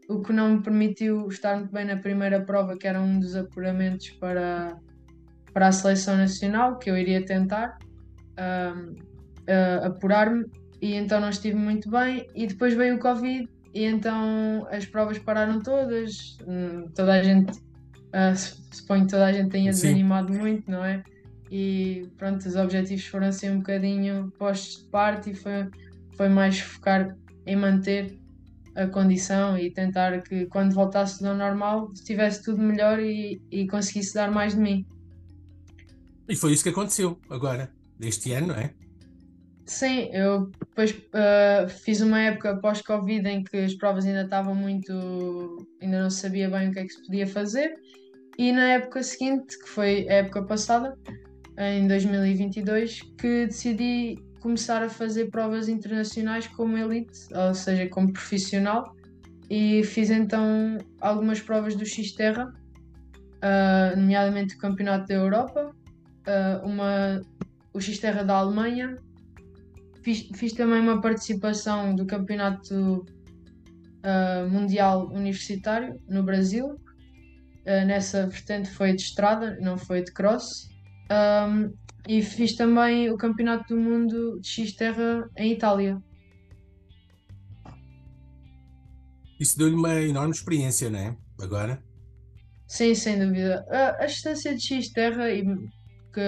o 0.08 0.22
que 0.22 0.32
não 0.32 0.56
me 0.56 0.62
permitiu 0.62 1.28
estar 1.28 1.56
muito 1.56 1.72
bem 1.72 1.84
na 1.84 1.96
primeira 1.96 2.40
prova, 2.40 2.76
que 2.76 2.86
era 2.86 3.00
um 3.00 3.18
dos 3.18 3.36
apuramentos 3.36 4.10
para, 4.10 4.76
para 5.52 5.68
a 5.68 5.72
seleção 5.72 6.16
nacional, 6.16 6.78
que 6.78 6.90
eu 6.90 6.96
iria 6.96 7.24
tentar 7.24 7.78
uh, 8.38 8.90
uh, 8.90 9.86
apurar-me, 9.86 10.44
e 10.80 10.94
então 10.94 11.20
não 11.20 11.30
estive 11.30 11.56
muito 11.56 11.90
bem. 11.90 12.26
E 12.34 12.46
depois 12.46 12.74
veio 12.74 12.96
o 12.96 12.98
Covid, 12.98 13.48
e 13.72 13.84
então 13.84 14.66
as 14.70 14.84
provas 14.84 15.18
pararam 15.18 15.60
todas, 15.60 16.36
hum, 16.46 16.88
toda 16.94 17.14
a 17.14 17.22
gente. 17.22 17.52
Uh, 18.08 18.36
suponho 18.70 19.06
que 19.06 19.10
toda 19.12 19.26
a 19.26 19.32
gente 19.32 19.50
tenha 19.50 19.72
Sim. 19.72 19.88
desanimado 19.88 20.34
muito, 20.34 20.70
não 20.70 20.84
é? 20.84 21.02
e 21.54 22.08
pronto, 22.16 22.48
os 22.48 22.56
objetivos 22.56 23.04
foram 23.04 23.26
assim 23.26 23.50
um 23.50 23.58
bocadinho 23.58 24.32
postos 24.38 24.82
de 24.82 24.88
parte 24.88 25.30
e 25.32 25.34
foi, 25.34 25.68
foi 26.16 26.30
mais 26.30 26.58
focar 26.58 27.14
em 27.44 27.54
manter 27.54 28.18
a 28.74 28.86
condição 28.86 29.58
e 29.58 29.70
tentar 29.70 30.22
que 30.22 30.46
quando 30.46 30.74
voltasse 30.74 31.24
ao 31.26 31.34
normal 31.34 31.90
estivesse 31.92 32.42
tudo 32.42 32.62
melhor 32.62 33.00
e, 33.00 33.40
e 33.50 33.66
conseguisse 33.66 34.14
dar 34.14 34.30
mais 34.30 34.54
de 34.54 34.60
mim. 34.60 34.86
E 36.28 36.36
foi 36.36 36.52
isso 36.52 36.62
que 36.62 36.70
aconteceu 36.70 37.18
agora, 37.28 37.70
deste 37.98 38.32
ano, 38.32 38.48
não 38.48 38.54
é? 38.54 38.72
Sim, 39.66 40.10
eu 40.12 40.50
depois 40.58 40.90
uh, 40.90 41.68
fiz 41.68 42.00
uma 42.00 42.20
época 42.20 42.56
pós-Covid 42.56 43.26
em 43.28 43.44
que 43.44 43.56
as 43.58 43.74
provas 43.74 44.04
ainda 44.04 44.22
estavam 44.22 44.54
muito. 44.54 44.92
ainda 45.80 46.02
não 46.02 46.10
sabia 46.10 46.50
bem 46.50 46.68
o 46.68 46.72
que 46.72 46.80
é 46.80 46.84
que 46.84 46.92
se 46.92 47.02
podia 47.02 47.26
fazer. 47.26 47.74
E 48.38 48.50
na 48.50 48.72
época 48.72 49.02
seguinte, 49.02 49.58
que 49.58 49.68
foi 49.68 50.08
a 50.08 50.14
época 50.14 50.42
passada, 50.42 50.96
em 51.58 51.86
2022 51.86 53.02
que 53.18 53.46
decidi 53.46 54.18
começar 54.42 54.82
a 54.82 54.88
fazer 54.88 55.30
provas 55.30 55.68
internacionais 55.68 56.48
como 56.48 56.76
elite, 56.76 57.28
ou 57.32 57.54
seja, 57.54 57.88
como 57.88 58.12
profissional, 58.12 58.94
e 59.48 59.84
fiz 59.84 60.10
então 60.10 60.78
algumas 61.00 61.40
provas 61.40 61.76
do 61.76 61.86
X-Terra, 61.86 62.52
uh, 63.38 63.96
nomeadamente 63.96 64.56
o 64.56 64.58
Campeonato 64.58 65.06
da 65.06 65.14
Europa, 65.14 65.70
uh, 66.26 66.66
uma, 66.66 67.22
o 67.72 67.80
X-Terra 67.80 68.24
da 68.24 68.36
Alemanha, 68.36 68.96
fiz, 70.02 70.28
fiz, 70.34 70.52
também 70.52 70.80
uma 70.80 71.00
participação 71.00 71.94
do 71.94 72.04
Campeonato 72.04 73.06
uh, 73.06 74.50
Mundial 74.50 75.08
Universitário 75.12 76.00
no 76.08 76.22
Brasil. 76.24 76.76
nessa 77.64 78.26
vertente 78.26 78.68
foi 78.70 78.92
de 78.92 79.02
estrada, 79.02 79.56
não 79.60 79.78
foi 79.78 80.02
de 80.02 80.10
cross. 80.12 80.68
Um, 81.12 81.72
e 82.08 82.22
fiz 82.22 82.54
também 82.54 83.10
o 83.10 83.16
Campeonato 83.16 83.74
do 83.74 83.80
Mundo 83.80 84.40
de 84.40 84.48
X-Terra 84.48 85.30
em 85.36 85.52
Itália. 85.52 86.02
Isso 89.38 89.58
deu-lhe 89.58 89.74
uma 89.74 90.00
enorme 90.00 90.32
experiência, 90.32 90.88
não 90.90 90.98
é? 90.98 91.16
Agora? 91.40 91.82
Sim, 92.66 92.94
sem 92.94 93.18
dúvida. 93.18 93.66
A, 93.70 94.04
a 94.04 94.06
distância 94.06 94.54
de 94.54 94.62
X-Terra 94.62 95.30
e 95.30 95.44
que 96.12 96.20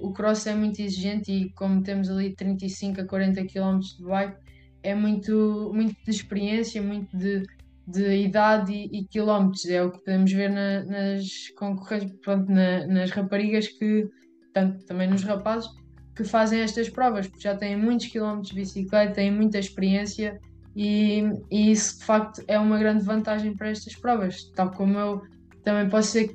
o 0.00 0.12
cross 0.12 0.46
é 0.46 0.54
muito 0.54 0.80
exigente 0.80 1.30
e 1.30 1.50
como 1.50 1.82
temos 1.82 2.10
ali 2.10 2.34
35 2.34 3.02
a 3.02 3.04
40 3.04 3.44
km 3.46 3.78
de 3.78 4.04
bike, 4.04 4.36
é 4.82 4.94
muito, 4.94 5.70
muito 5.74 5.94
de 6.02 6.10
experiência, 6.10 6.82
muito 6.82 7.14
de, 7.16 7.42
de 7.86 8.22
idade 8.22 8.72
e, 8.72 9.00
e 9.00 9.04
quilómetros. 9.04 9.66
É 9.66 9.82
o 9.82 9.90
que 9.90 9.98
podemos 9.98 10.32
ver 10.32 10.50
na, 10.50 10.84
nas 10.84 11.48
concorrentes, 11.56 12.16
pronto, 12.22 12.50
na, 12.50 12.86
nas 12.86 13.10
raparigas 13.10 13.68
que 13.68 14.08
tanto 14.52 14.84
também 14.86 15.08
nos 15.08 15.22
rapazes, 15.22 15.68
que 16.18 16.24
fazem 16.24 16.60
estas 16.60 16.88
provas, 16.90 17.28
porque 17.28 17.44
já 17.44 17.56
têm 17.56 17.76
muitos 17.76 18.06
quilómetros 18.06 18.48
de 18.48 18.56
bicicleta, 18.56 19.14
têm 19.14 19.30
muita 19.30 19.58
experiência 19.58 20.40
e, 20.74 21.22
e, 21.48 21.70
isso 21.70 21.98
de 21.98 22.04
facto 22.04 22.42
é 22.48 22.58
uma 22.58 22.76
grande 22.76 23.04
vantagem 23.04 23.54
para 23.54 23.70
estas 23.70 23.94
provas. 23.94 24.50
Tal 24.56 24.72
como 24.72 24.98
eu 24.98 25.22
também 25.62 25.88
posso 25.88 26.10
ser 26.10 26.34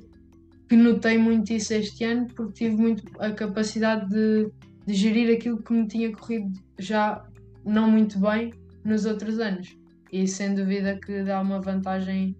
que 0.70 0.76
notei 0.78 1.18
muito 1.18 1.52
isso 1.52 1.74
este 1.74 2.06
ano, 2.06 2.28
porque 2.34 2.54
tive 2.54 2.78
muito 2.78 3.04
a 3.20 3.32
capacidade 3.32 4.10
de, 4.10 4.50
de 4.86 4.94
gerir 4.94 5.36
aquilo 5.36 5.62
que 5.62 5.74
me 5.74 5.86
tinha 5.86 6.12
corrido 6.16 6.54
já 6.80 7.22
não 7.66 7.92
muito 7.92 8.18
bem 8.20 8.54
nos 8.86 9.06
outros 9.06 9.38
anos. 9.40 9.76
E 10.12 10.26
sem 10.28 10.56
dúvida 10.56 10.98
que 10.98 11.24
dá 11.24 11.42
uma 11.42 11.60
vantagem 11.60 12.38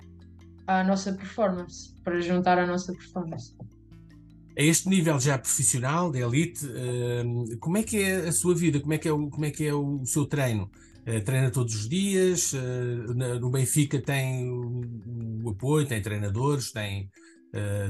à 0.66 0.82
nossa 0.82 1.12
performance, 1.12 1.94
para 2.04 2.22
juntar 2.22 2.58
à 2.58 2.66
nossa 2.66 2.94
performance 2.94 3.54
a 4.58 4.62
este 4.62 4.88
nível 4.88 5.20
já 5.20 5.38
profissional, 5.38 6.12
de 6.12 6.20
elite, 6.20 6.66
uh, 6.66 7.58
como 7.60 7.78
é 7.78 7.84
que 7.84 8.02
é 8.02 8.28
a 8.28 8.32
sua 8.32 8.54
vida? 8.54 8.80
Como 8.80 8.94
é 8.94 8.98
que 8.98 9.08
é 9.08 9.12
o, 9.12 9.30
como 9.30 9.46
é, 9.46 9.52
que 9.52 9.66
é 9.66 9.74
o 9.74 10.06
seu 10.06 10.26
treino? 10.26 10.70
Uh, 11.08 11.22
treina 11.24 11.50
todos 11.50 11.76
os 11.76 11.90
dias? 11.90 12.54
Uh, 12.54 13.14
na, 13.16 13.40
no 13.40 13.50
Benfica 13.50 14.00
tem 14.00 14.50
o, 14.50 14.82
o, 15.44 15.50
apoio, 15.50 15.88
tem 15.88 16.02
treinadores, 16.02 16.72
tem 16.72 17.10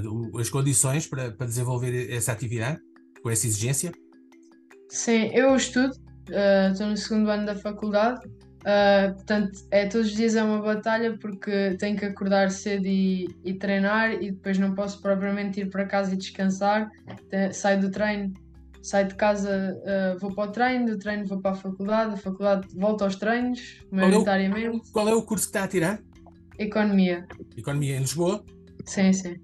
o, 0.05 0.37
as 0.39 0.49
condições 0.49 1.07
para, 1.07 1.31
para 1.31 1.47
desenvolver 1.47 2.11
essa 2.11 2.31
atividade, 2.31 2.79
com 3.21 3.29
essa 3.29 3.47
exigência? 3.47 3.91
Sim, 4.89 5.29
eu 5.33 5.55
estudo, 5.55 5.93
estou 6.69 6.87
no 6.87 6.97
segundo 6.97 7.29
ano 7.29 7.45
da 7.45 7.55
faculdade 7.55 8.19
Uh, 8.63 9.13
portanto, 9.15 9.59
é, 9.71 9.85
todos 9.87 10.07
os 10.07 10.15
dias 10.15 10.35
é 10.35 10.43
uma 10.43 10.61
batalha 10.61 11.17
porque 11.17 11.75
tenho 11.77 11.97
que 11.97 12.05
acordar 12.05 12.49
cedo 12.49 12.85
e, 12.85 13.27
e 13.43 13.53
treinar 13.53 14.13
e 14.13 14.31
depois 14.31 14.57
não 14.57 14.73
posso 14.73 15.01
propriamente 15.01 15.59
ir 15.59 15.69
para 15.69 15.85
casa 15.85 16.13
e 16.13 16.17
descansar. 16.17 16.89
saio 17.51 17.81
do 17.81 17.91
treino, 17.91 18.33
saio 18.81 19.09
de 19.09 19.15
casa, 19.15 19.77
uh, 19.83 20.17
vou 20.19 20.33
para 20.33 20.49
o 20.49 20.51
treino, 20.51 20.85
do 20.85 20.97
treino 20.97 21.25
vou 21.25 21.41
para 21.41 21.51
a 21.51 21.55
faculdade, 21.55 22.11
da 22.11 22.17
faculdade 22.17 22.67
volto 22.73 23.03
aos 23.03 23.17
treinos, 23.17 23.81
maioritariamente. 23.91 24.61
Qual 24.61 24.75
é, 24.75 24.77
o, 24.77 24.91
qual 24.93 25.09
é 25.09 25.13
o 25.15 25.23
curso 25.23 25.45
que 25.45 25.49
está 25.49 25.65
a 25.65 25.67
tirar? 25.67 25.99
Economia. 26.57 27.27
Economia 27.57 27.97
em 27.97 27.99
Lisboa? 27.99 28.45
Sim, 28.85 29.11
sim. 29.11 29.35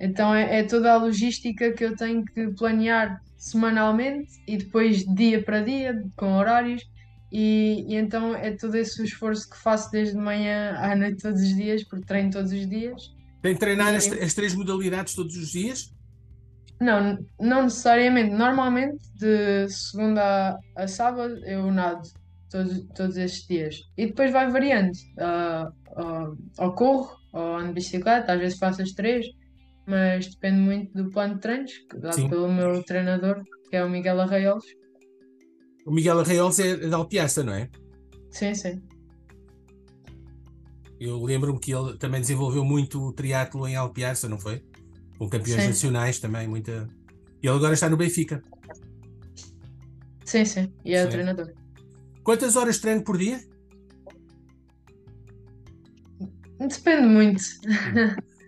Então 0.00 0.34
é, 0.34 0.60
é 0.60 0.62
toda 0.62 0.92
a 0.92 0.96
logística 0.96 1.72
que 1.72 1.84
eu 1.84 1.94
tenho 1.94 2.24
que 2.24 2.48
planear 2.48 3.20
semanalmente 3.36 4.32
e 4.46 4.56
depois 4.56 5.04
dia 5.14 5.42
para 5.42 5.60
dia, 5.60 6.02
com 6.16 6.36
horários 6.36 6.82
e, 7.30 7.84
e, 7.88 7.96
então 7.96 8.34
é 8.34 8.52
todo 8.52 8.74
esse 8.76 9.02
esforço 9.02 9.48
que 9.50 9.56
faço 9.56 9.90
desde 9.90 10.16
manhã 10.16 10.76
à 10.78 10.94
noite 10.94 11.22
todos 11.22 11.40
os 11.40 11.54
dias, 11.54 11.82
porque 11.84 12.06
treino 12.06 12.30
todos 12.30 12.52
os 12.52 12.68
dias. 12.68 13.14
Tem 13.42 13.54
que 13.54 13.60
treinar 13.60 13.94
as, 13.94 14.10
as, 14.10 14.34
três 14.34 14.54
modalidades 14.54 15.14
todos 15.14 15.36
os 15.36 15.50
dias? 15.50 15.92
Não, 16.80 17.18
não 17.40 17.64
necessariamente. 17.64 18.34
Normalmente, 18.34 18.98
de 19.14 19.68
segunda 19.68 20.58
a, 20.76 20.82
a 20.82 20.88
sábado, 20.88 21.34
eu 21.44 21.70
nado 21.70 22.08
todos, 22.50 22.86
todos 22.94 23.16
estes 23.16 23.46
dias. 23.46 23.76
E 23.96 24.06
depois 24.06 24.30
vai 24.30 24.50
variando. 24.50 24.92
Uh, 25.18 26.00
uh, 26.00 26.38
ou 26.58 26.72
corro, 26.72 27.16
ou 27.32 27.56
ando 27.56 27.68
de 27.68 27.74
bicicleta, 27.74 28.32
às 28.32 28.40
vezes 28.40 28.58
faço 28.58 28.82
as 28.82 28.92
três, 28.92 29.26
mas 29.86 30.26
depende 30.26 30.58
muito 30.58 30.92
do 30.94 31.10
plano 31.10 31.34
de 31.34 31.40
treinos, 31.40 31.72
dado 31.98 32.14
Sim. 32.14 32.28
pelo 32.28 32.52
meu 32.52 32.82
treinador, 32.82 33.42
que 33.70 33.76
é 33.76 33.84
o 33.84 33.90
Miguel 33.90 34.20
Arraiolos. 34.20 34.64
O 35.86 35.92
Miguel 35.92 36.18
Arraiolos 36.18 36.58
é 36.58 36.76
da 36.76 36.96
Alpiaça, 36.96 37.44
não 37.44 37.52
é? 37.54 37.70
Sim, 38.32 38.52
sim. 38.54 38.82
Eu 40.98 41.22
lembro-me 41.22 41.60
que 41.60 41.72
ele 41.72 41.96
também 41.96 42.20
desenvolveu 42.20 42.64
muito 42.64 43.00
o 43.00 43.12
triatlo 43.12 43.68
em 43.68 43.76
Alpiaça, 43.76 44.28
não 44.28 44.36
foi? 44.36 44.64
Com 45.16 45.28
campeões 45.28 45.62
sim. 45.62 45.68
nacionais 45.68 46.18
também, 46.18 46.48
muita. 46.48 46.88
E 47.40 47.46
ele 47.46 47.56
agora 47.56 47.74
está 47.74 47.88
no 47.88 47.96
Benfica. 47.96 48.42
Sim, 50.24 50.44
sim. 50.44 50.72
E 50.84 50.92
é 50.92 51.02
sim. 51.02 51.06
o 51.06 51.10
treinador. 51.10 51.52
Quantas 52.24 52.56
horas 52.56 52.78
treino 52.78 53.04
por 53.04 53.16
dia? 53.16 53.40
Depende 56.58 57.06
muito. 57.06 57.44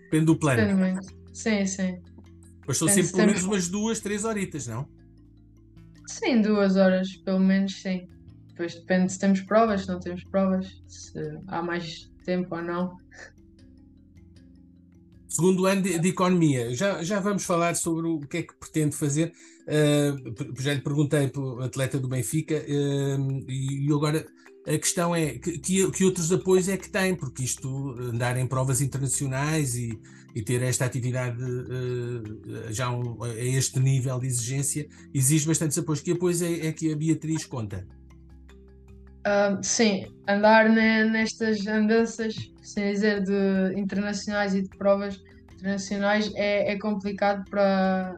Depende 0.03 0.25
do 0.25 0.35
plano. 0.35 0.59
Depende 0.59 0.77
muito. 0.77 1.07
Sim, 1.33 1.65
sim. 1.65 2.01
Mas 2.67 2.77
são 2.77 2.89
sempre 2.89 3.13
pelo 3.13 3.27
menos 3.27 3.43
umas 3.45 3.69
duas, 3.69 4.01
três 4.01 4.25
horitas, 4.25 4.67
não? 4.67 4.85
Sim, 6.09 6.41
duas 6.41 6.75
horas, 6.75 7.15
pelo 7.17 7.39
menos 7.39 7.79
sim. 7.81 8.07
Depois 8.47 8.73
depende 8.73 9.11
se 9.11 9.19
temos 9.19 9.41
provas, 9.41 9.81
se 9.83 9.87
não 9.87 9.99
temos 9.99 10.23
provas, 10.23 10.81
se 10.87 11.19
há 11.47 11.61
mais 11.61 12.11
tempo 12.25 12.55
ou 12.55 12.63
não. 12.63 12.97
Segundo 15.27 15.67
ano 15.67 15.83
de, 15.83 15.99
de, 15.99 16.09
economia, 16.09 16.73
já, 16.73 17.03
já 17.03 17.19
vamos 17.19 17.45
falar 17.45 17.75
sobre 17.75 18.07
o 18.07 18.21
que 18.21 18.37
é 18.37 18.43
que 18.43 18.55
pretende 18.55 18.95
fazer. 18.95 19.31
Uh, 19.67 20.59
já 20.59 20.73
lhe 20.73 20.81
perguntei 20.81 21.27
para 21.27 21.41
o 21.41 21.61
atleta 21.61 21.99
do 21.99 22.07
Benfica 22.07 22.55
uh, 22.55 23.45
e 23.47 23.87
agora 23.93 24.25
a 24.65 24.77
questão 24.79 25.15
é 25.15 25.33
que, 25.37 25.59
que, 25.59 26.03
outros 26.03 26.31
apoios 26.31 26.67
é 26.67 26.75
que 26.75 26.89
tem, 26.89 27.13
porque 27.13 27.43
isto 27.43 27.95
andar 27.99 28.35
em 28.35 28.47
provas 28.47 28.81
internacionais 28.81 29.75
e, 29.75 29.99
e 30.35 30.41
ter 30.41 30.61
esta 30.61 30.85
atividade 30.85 31.41
uh, 31.41 32.71
já 32.71 32.89
um, 32.91 33.23
a 33.23 33.29
este 33.35 33.79
nível 33.79 34.19
de 34.19 34.27
exigência 34.27 34.87
exige 35.13 35.47
bastantes 35.47 35.77
apoios. 35.77 36.01
Que 36.01 36.11
apoios 36.11 36.41
é, 36.41 36.67
é 36.67 36.71
que 36.71 36.91
a 36.91 36.95
Beatriz 36.95 37.45
conta? 37.45 37.85
Uh, 39.19 39.61
sim, 39.61 40.05
andar 40.27 40.69
ne, 40.69 41.03
nestas 41.05 41.65
andanças, 41.67 42.35
sem 42.61 42.91
dizer 42.93 43.23
de 43.23 43.79
internacionais 43.79 44.55
e 44.55 44.61
de 44.61 44.69
provas 44.69 45.21
internacionais, 45.53 46.31
é, 46.35 46.71
é 46.71 46.79
complicado 46.79 47.43
para, 47.49 48.17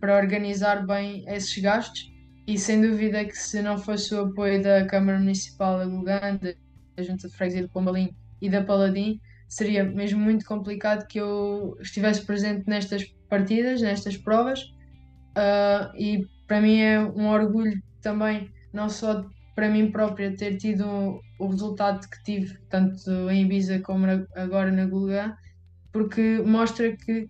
para 0.00 0.16
organizar 0.16 0.86
bem 0.86 1.24
esses 1.28 1.56
gastos. 1.58 2.10
E 2.46 2.58
sem 2.58 2.80
dúvida 2.80 3.24
que 3.24 3.36
se 3.38 3.62
não 3.62 3.78
fosse 3.78 4.12
o 4.14 4.22
apoio 4.22 4.60
da 4.60 4.84
Câmara 4.86 5.18
Municipal 5.18 5.78
de 5.78 5.94
Luganda, 5.94 6.56
da 6.96 7.02
Junta 7.02 7.28
de 7.28 7.36
Freguesia 7.36 7.62
de 7.62 7.68
Pombalim 7.68 8.10
e 8.40 8.50
da 8.50 8.64
Paladim, 8.64 9.20
seria 9.52 9.84
mesmo 9.84 10.18
muito 10.18 10.46
complicado 10.46 11.06
que 11.06 11.20
eu 11.20 11.76
estivesse 11.78 12.24
presente 12.24 12.66
nestas 12.66 13.04
partidas, 13.28 13.82
nestas 13.82 14.16
provas. 14.16 14.60
Uh, 15.36 15.94
e 15.94 16.26
para 16.46 16.58
mim 16.58 16.80
é 16.80 16.98
um 16.98 17.28
orgulho 17.28 17.78
também, 18.00 18.50
não 18.72 18.88
só 18.88 19.26
para 19.54 19.68
mim 19.68 19.90
própria, 19.90 20.34
ter 20.34 20.56
tido 20.56 21.20
o 21.38 21.46
resultado 21.46 22.08
que 22.08 22.22
tive, 22.22 22.58
tanto 22.70 23.10
em 23.30 23.42
Ibiza 23.42 23.78
como 23.80 24.06
agora 24.34 24.72
na 24.72 24.86
Gulgã, 24.86 25.36
porque 25.92 26.40
mostra 26.46 26.96
que 26.96 27.28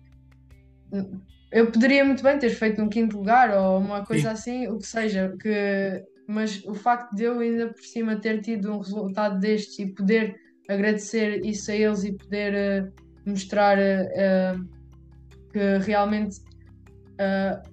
eu 1.51 1.69
poderia 1.71 2.05
muito 2.05 2.23
bem 2.23 2.39
ter 2.39 2.51
feito 2.51 2.81
um 2.81 2.87
quinto 2.87 3.17
lugar 3.17 3.51
ou 3.51 3.79
uma 3.79 4.05
coisa 4.05 4.29
Sim. 4.29 4.63
assim, 4.63 4.67
o 4.69 4.77
que 4.77 4.87
seja, 4.87 5.35
que, 5.41 6.01
mas 6.25 6.63
o 6.63 6.73
facto 6.73 7.13
de 7.13 7.23
eu 7.23 7.37
ainda 7.39 7.67
por 7.67 7.83
cima 7.83 8.15
ter 8.15 8.39
tido 8.39 8.71
um 8.71 8.77
resultado 8.77 9.41
destes 9.41 9.77
e 9.79 9.93
poder 9.93 10.33
agradecer 10.67 11.45
isso 11.45 11.71
a 11.71 11.75
eles 11.75 12.03
e 12.03 12.13
poder 12.13 12.53
uh, 12.83 13.29
mostrar 13.29 13.77
uh, 13.77 14.63
que 15.51 15.77
realmente 15.85 16.41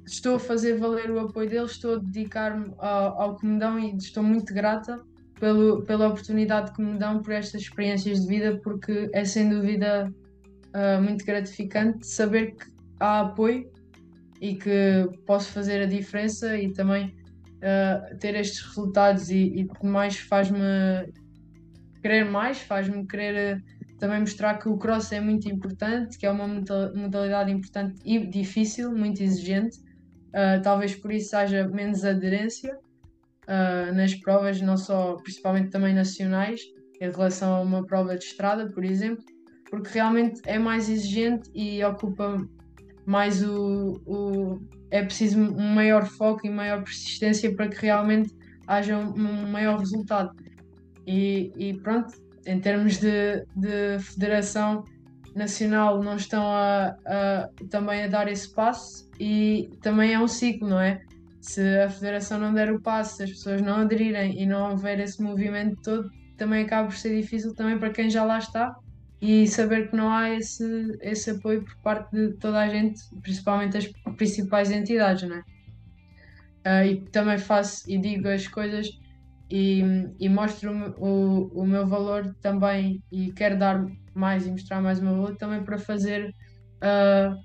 estou 0.06 0.37
a 0.37 0.38
fazer 0.38 0.78
valer 0.78 1.11
o 1.11 1.18
apoio 1.18 1.49
deles, 1.49 1.73
estou 1.73 1.94
a 1.94 1.99
dedicar-me 1.99 2.73
ao, 2.78 3.20
ao 3.20 3.37
que 3.37 3.47
me 3.47 3.59
dão 3.59 3.80
e 3.80 3.97
estou 3.97 4.23
muito 4.23 4.54
grata 4.54 5.00
pelo, 5.40 5.82
pela 5.82 6.09
oportunidade 6.09 6.73
que 6.73 6.80
me 6.80 6.97
dão 6.99 7.20
por 7.20 7.32
estas 7.32 7.62
experiências 7.62 8.20
de 8.20 8.28
vida, 8.28 8.61
porque 8.62 9.11
é 9.12 9.25
sem 9.25 9.49
dúvida 9.49 10.12
muito 11.02 11.25
gratificante 11.25 12.06
saber 12.06 12.54
que 12.54 12.66
há 13.00 13.23
apoio 13.23 13.68
e 14.40 14.54
que 14.54 15.09
posso 15.26 15.50
fazer 15.52 15.82
a 15.82 15.87
diferença 15.87 16.56
e 16.56 16.73
também 16.73 17.14
uh, 17.56 18.16
ter 18.18 18.35
estes 18.35 18.61
resultados 18.62 19.30
e, 19.30 19.66
e 19.82 19.87
mais 19.87 20.18
faz-me 20.18 20.59
querer 22.00 22.25
mais, 22.25 22.61
faz-me 22.61 23.07
querer 23.07 23.59
uh, 23.59 23.97
também 23.99 24.21
mostrar 24.21 24.59
que 24.59 24.69
o 24.69 24.76
cross 24.76 25.12
é 25.12 25.21
muito 25.21 25.49
importante, 25.49 26.19
que 26.19 26.26
é 26.26 26.30
uma 26.30 26.49
modalidade 26.49 27.50
importante 27.50 28.00
e 28.04 28.19
difícil, 28.26 28.92
muito 28.92 29.23
exigente. 29.23 29.78
Uh, 30.28 30.62
talvez 30.62 30.95
por 30.95 31.12
isso 31.12 31.37
haja 31.37 31.66
menos 31.69 32.04
aderência 32.04 32.76
nas 33.97 34.14
provas, 34.14 34.61
não 34.61 34.76
só, 34.76 35.16
principalmente 35.16 35.71
também 35.71 35.92
nacionais, 35.92 36.61
em 37.00 37.11
relação 37.11 37.52
a 37.52 37.61
uma 37.61 37.85
prova 37.85 38.16
de 38.16 38.23
estrada, 38.23 38.71
por 38.71 38.85
exemplo, 38.85 39.25
porque 39.69 39.88
realmente 39.95 40.40
é 40.47 40.57
mais 40.57 40.88
exigente 40.88 41.50
e 41.52 41.83
ocupa 41.83 42.37
mais 43.07 43.42
o, 43.42 44.00
o, 44.07 44.61
é 44.90 45.02
preciso 45.02 45.40
um 45.40 45.75
maior 45.75 46.07
foco 46.07 46.47
e 46.47 46.50
maior 46.50 46.83
persistência 46.85 47.54
para 47.54 47.69
que 47.69 47.80
realmente 47.80 48.33
haja 48.66 48.99
um 48.99 49.50
maior 49.50 49.78
resultado. 49.78 50.30
E, 51.11 51.52
e, 51.57 51.75
pronto, 51.75 52.14
em 52.47 52.61
termos 52.61 52.99
de, 52.99 53.45
de 53.57 53.99
federação 53.99 54.85
nacional, 55.35 56.00
não 56.00 56.14
estão 56.14 56.45
a, 56.47 56.97
a, 57.05 57.49
também 57.69 58.05
a 58.05 58.07
dar 58.07 58.29
esse 58.29 58.55
passo 58.55 59.11
e 59.19 59.69
também 59.83 60.12
é 60.12 60.21
um 60.21 60.29
ciclo, 60.29 60.69
não 60.69 60.81
é? 60.81 61.02
Se 61.40 61.61
a 61.81 61.90
federação 61.90 62.38
não 62.38 62.55
der 62.55 62.73
o 62.73 62.81
passo, 62.81 63.17
se 63.17 63.23
as 63.25 63.31
pessoas 63.31 63.61
não 63.61 63.79
aderirem 63.79 64.40
e 64.40 64.47
não 64.47 64.71
houver 64.71 65.00
esse 65.00 65.21
movimento 65.21 65.83
todo, 65.83 66.09
também 66.37 66.62
acaba 66.62 66.87
por 66.87 66.97
ser 66.97 67.21
difícil 67.21 67.57
também 67.57 67.76
para 67.76 67.90
quem 67.90 68.09
já 68.09 68.23
lá 68.23 68.38
está 68.38 68.73
e 69.21 69.49
saber 69.49 69.90
que 69.90 69.97
não 69.97 70.12
há 70.12 70.31
esse, 70.31 70.97
esse 71.00 71.31
apoio 71.31 71.64
por 71.64 71.76
parte 71.83 72.14
de 72.14 72.35
toda 72.35 72.61
a 72.61 72.69
gente, 72.69 73.00
principalmente 73.21 73.76
as 73.76 73.87
principais 74.17 74.71
entidades, 74.71 75.29
não 75.29 75.37
é? 75.37 75.43
Uh, 76.61 76.87
e 76.87 77.01
também 77.11 77.37
faço 77.37 77.90
e 77.90 77.99
digo 77.99 78.29
as 78.29 78.46
coisas 78.46 78.88
e, 79.50 79.82
e 80.18 80.28
mostro 80.28 80.72
o, 80.98 81.48
o 81.60 81.66
meu 81.66 81.86
valor 81.86 82.34
também 82.40 83.02
e 83.10 83.32
quero 83.32 83.58
dar 83.58 83.84
mais 84.14 84.46
e 84.46 84.50
mostrar 84.50 84.80
mais 84.80 85.00
o 85.00 85.04
meu 85.04 85.14
valor 85.14 85.36
também 85.36 85.62
para 85.62 85.78
fazer 85.78 86.32
uh, 86.76 87.36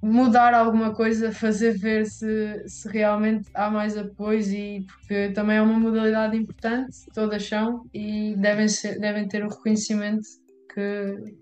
mudar 0.00 0.54
alguma 0.54 0.94
coisa, 0.94 1.32
fazer 1.32 1.76
ver 1.76 2.06
se, 2.06 2.62
se 2.68 2.88
realmente 2.88 3.50
há 3.54 3.68
mais 3.68 3.96
apoios 3.96 4.48
e 4.48 4.86
porque 4.86 5.30
também 5.30 5.56
é 5.56 5.62
uma 5.62 5.78
modalidade 5.78 6.36
importante, 6.36 6.96
todas 7.12 7.44
são 7.46 7.84
e 7.92 8.36
devem, 8.36 8.68
ser, 8.68 8.98
devem 9.00 9.26
ter 9.26 9.44
o 9.44 9.48
reconhecimento 9.48 10.26
que 10.72 11.34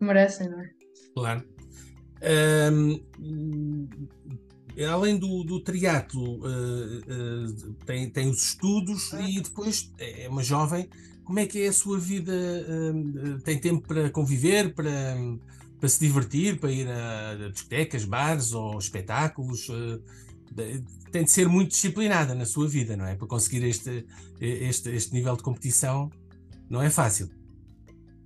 merecem, 0.00 0.48
não 0.48 0.60
é? 0.60 0.70
Claro. 1.14 1.44
Um, 2.72 3.00
além 4.88 5.18
do, 5.18 5.42
do 5.44 5.60
triatlo, 5.60 6.38
uh, 6.38 6.46
uh, 6.46 7.72
tem, 7.84 8.08
tem 8.10 8.28
os 8.28 8.44
estudos 8.44 9.12
e 9.12 9.40
depois 9.40 9.92
é 9.98 10.28
uma 10.28 10.42
jovem. 10.42 10.88
Como 11.24 11.38
é 11.38 11.46
que 11.46 11.62
é 11.62 11.68
a 11.68 11.72
sua 11.72 11.98
vida? 11.98 12.32
Uh, 12.32 13.40
tem 13.40 13.58
tempo 13.58 13.86
para 13.86 14.10
conviver, 14.10 14.74
para, 14.74 15.16
para 15.78 15.88
se 15.88 16.00
divertir, 16.00 16.58
para 16.58 16.70
ir 16.70 16.88
a 16.88 17.48
discotecas, 17.50 18.04
bares 18.04 18.52
ou 18.52 18.78
espetáculos? 18.78 19.70
tem 21.12 21.22
de 21.22 21.30
ser 21.30 21.48
muito 21.48 21.70
disciplinada 21.70 22.34
na 22.34 22.44
sua 22.44 22.68
vida, 22.68 22.96
não 22.96 23.06
é? 23.06 23.14
Para 23.14 23.28
conseguir 23.28 23.64
este, 23.64 24.04
este, 24.40 24.90
este 24.90 25.12
nível 25.12 25.36
de 25.36 25.44
competição, 25.44 26.10
não 26.68 26.82
é 26.82 26.90
fácil. 26.90 27.30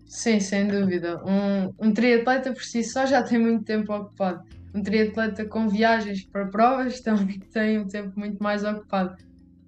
Sim, 0.07 0.39
sem 0.39 0.69
dúvida. 0.69 1.23
Um, 1.25 1.89
um 1.89 1.93
triatleta 1.93 2.53
por 2.53 2.63
si 2.63 2.85
só 2.85 3.05
já 3.05 3.23
tem 3.23 3.39
muito 3.39 3.65
tempo 3.65 3.93
ocupado. 3.93 4.45
Um 4.75 4.83
triatleta 4.83 5.45
com 5.45 5.69
viagens 5.69 6.25
para 6.25 6.47
provas 6.47 7.01
também 7.03 7.39
tem 7.53 7.79
um 7.79 7.87
tempo 7.87 8.19
muito 8.19 8.43
mais 8.43 8.65
ocupado. 8.65 9.17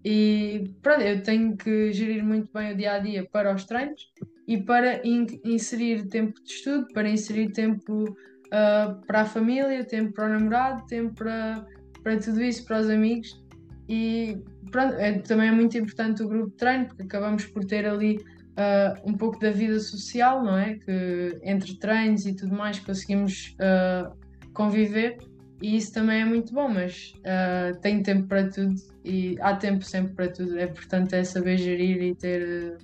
E 0.04 0.70
pronto, 0.82 1.02
eu 1.02 1.22
tenho 1.22 1.56
que 1.56 1.92
gerir 1.92 2.24
muito 2.24 2.50
bem 2.52 2.72
o 2.72 2.76
dia 2.76 2.92
a 2.92 2.98
dia 2.98 3.26
para 3.30 3.54
os 3.54 3.64
treinos 3.64 4.00
e 4.46 4.56
para 4.56 5.04
in 5.06 5.26
inserir 5.44 6.06
tempo 6.06 6.40
de 6.42 6.52
estudo, 6.52 6.86
para 6.92 7.08
inserir 7.08 7.50
tempo 7.50 8.04
uh, 8.04 9.06
para 9.06 9.22
a 9.22 9.24
família, 9.24 9.84
tempo 9.84 10.12
para 10.12 10.26
o 10.26 10.28
namorado, 10.28 10.86
tempo 10.86 11.14
para, 11.14 11.66
para 12.02 12.18
tudo 12.18 12.42
isso, 12.42 12.64
para 12.64 12.80
os 12.80 12.88
amigos. 12.88 13.44
E 13.88 14.38
pronto, 14.70 14.94
é, 14.94 15.18
também 15.18 15.48
é 15.48 15.52
muito 15.52 15.76
importante 15.76 16.22
o 16.22 16.28
grupo 16.28 16.50
de 16.50 16.56
treino, 16.56 16.86
porque 16.86 17.02
acabamos 17.02 17.44
por 17.46 17.64
ter 17.64 17.86
ali 17.86 18.18
uh, 18.18 19.08
um 19.08 19.14
pouco 19.14 19.38
da 19.38 19.50
vida 19.50 19.78
social, 19.80 20.42
não 20.42 20.56
é? 20.56 20.74
Que 20.74 21.38
entre 21.42 21.76
treinos 21.78 22.26
e 22.26 22.34
tudo 22.34 22.54
mais 22.54 22.78
conseguimos 22.78 23.56
uh, 23.60 24.16
conviver 24.56 25.18
e 25.62 25.76
isso 25.76 25.92
também 25.92 26.20
é 26.20 26.24
muito 26.24 26.52
bom, 26.52 26.68
mas 26.68 27.14
uh, 27.18 27.78
tem 27.80 28.02
tempo 28.02 28.26
para 28.26 28.48
tudo 28.50 28.74
e 29.04 29.36
há 29.40 29.54
tempo 29.56 29.84
sempre 29.84 30.14
para 30.14 30.28
tudo. 30.28 30.58
É 30.58 30.64
importante 30.64 31.14
é 31.14 31.24
saber 31.24 31.56
gerir 31.56 32.02
e 32.02 32.14
ter 32.14 32.78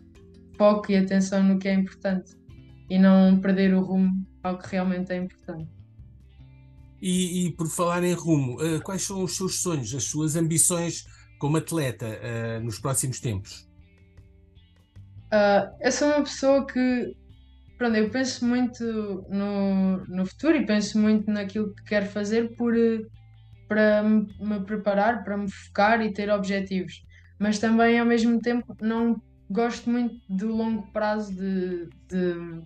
foco 0.57 0.93
e 0.93 0.97
atenção 0.97 1.43
no 1.43 1.59
que 1.59 1.69
é 1.69 1.75
importante 1.75 2.33
e 2.89 2.99
não 2.99 3.39
perder 3.41 3.75
o 3.75 3.83
rumo 3.83 4.27
ao 4.43 4.59
que 4.59 4.71
realmente 4.71 5.13
é 5.13 5.17
importante. 5.17 5.69
E, 7.01 7.47
e 7.47 7.53
por 7.53 7.69
falar 7.69 8.05
em 8.05 8.13
rumo, 8.13 8.59
quais 8.85 9.03
são 9.03 9.25
os 9.25 9.37
seus 9.37 9.61
sonhos, 9.61 9.93
as 9.95 10.05
suas 10.05 10.37
ambições 10.37 11.05
como 11.39 11.57
atleta 11.57 12.07
nos 12.63 12.79
próximos 12.79 13.19
tempos? 13.19 13.69
Uh, 15.33 15.65
eu 15.81 15.91
sou 15.91 16.09
uma 16.09 16.23
pessoa 16.23 16.67
que, 16.67 17.17
pronto, 17.83 17.97
eu 17.97 18.11
penso 18.11 18.47
muito 18.47 18.85
no, 19.29 20.05
no 20.07 20.25
futuro 20.25 20.57
e 20.57 20.65
penso 20.65 21.01
muito 21.01 21.29
naquilo 21.29 21.75
que 21.75 21.83
quero 21.83 22.07
fazer 22.07 22.55
por, 22.55 22.73
para 23.67 24.05
me 24.05 24.61
preparar, 24.65 25.25
para 25.25 25.37
me 25.37 25.51
focar 25.51 26.01
e 26.01 26.13
ter 26.13 26.31
objetivos. 26.31 27.03
Mas 27.41 27.59
também, 27.59 27.99
ao 27.99 28.07
mesmo 28.07 28.41
tempo, 28.41 28.77
não 28.81 29.21
gosto 29.51 29.91
muito 29.91 30.15
do 30.29 30.47
longo 30.55 30.93
prazo 30.93 31.35
de, 31.35 31.89
de, 32.09 32.63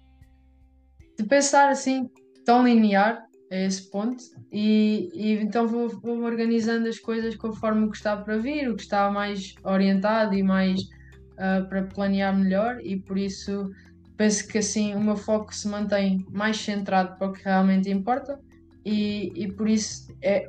de 1.17 1.25
pensar 1.27 1.71
assim 1.71 2.11
tão 2.45 2.63
linear 2.67 3.25
a 3.51 3.57
esse 3.57 3.91
ponto 3.91 4.23
e, 4.53 5.11
e 5.15 5.33
então 5.33 5.67
vou, 5.67 5.89
vou 5.89 6.23
organizando 6.25 6.89
as 6.89 6.99
coisas 6.99 7.35
conforme 7.37 7.87
o 7.87 7.91
que 7.91 7.97
está 7.97 8.17
para 8.17 8.37
vir, 8.37 8.69
o 8.69 8.77
que 8.77 8.83
está 8.83 9.11
mais 9.11 9.55
orientado 9.65 10.35
e 10.35 10.43
mais 10.43 10.81
uh, 10.81 11.67
para 11.69 11.85
planear 11.85 12.37
melhor 12.37 12.79
e 12.83 13.01
por 13.01 13.17
isso 13.17 13.71
penso 14.17 14.47
que 14.49 14.59
assim 14.59 14.95
o 14.95 15.01
meu 15.01 15.17
foco 15.17 15.55
se 15.55 15.69
mantém 15.69 16.27
mais 16.31 16.57
centrado 16.57 17.17
para 17.17 17.29
o 17.29 17.33
que 17.33 17.45
realmente 17.45 17.91
importa 17.91 18.39
e, 18.85 19.33
e 19.35 19.53
por 19.53 19.69
isso 19.69 20.17
é, 20.23 20.47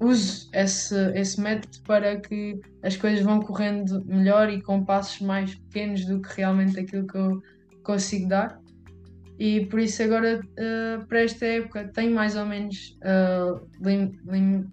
uso 0.00 0.48
esse, 0.52 0.94
esse 1.14 1.40
método 1.40 1.78
para 1.84 2.16
que 2.20 2.60
as 2.82 2.96
coisas 2.96 3.20
vão 3.20 3.40
correndo 3.40 4.04
melhor 4.06 4.48
e 4.48 4.62
com 4.62 4.84
passos 4.84 5.20
mais 5.20 5.54
pequenos 5.54 6.04
do 6.06 6.20
que 6.20 6.36
realmente 6.36 6.80
aquilo 6.80 7.06
que 7.06 7.18
eu 7.18 7.42
consigo 7.82 8.28
dar. 8.28 8.60
E 9.38 9.66
por 9.66 9.80
isso 9.80 10.02
agora 10.02 10.40
uh, 10.40 11.06
para 11.06 11.22
esta 11.22 11.46
época 11.46 11.88
tenho 11.88 12.14
mais 12.14 12.36
ou 12.36 12.46
menos 12.46 12.98
uh, 13.02 13.66
lim, 13.82 14.18
lim, 14.26 14.66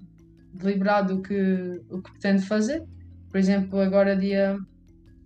deliberado 0.54 1.16
o 1.16 1.22
que, 1.22 1.82
o 1.90 2.02
que 2.02 2.12
pretendo 2.12 2.42
fazer. 2.44 2.84
Por 3.30 3.38
exemplo, 3.38 3.80
agora 3.80 4.16
dia 4.16 4.58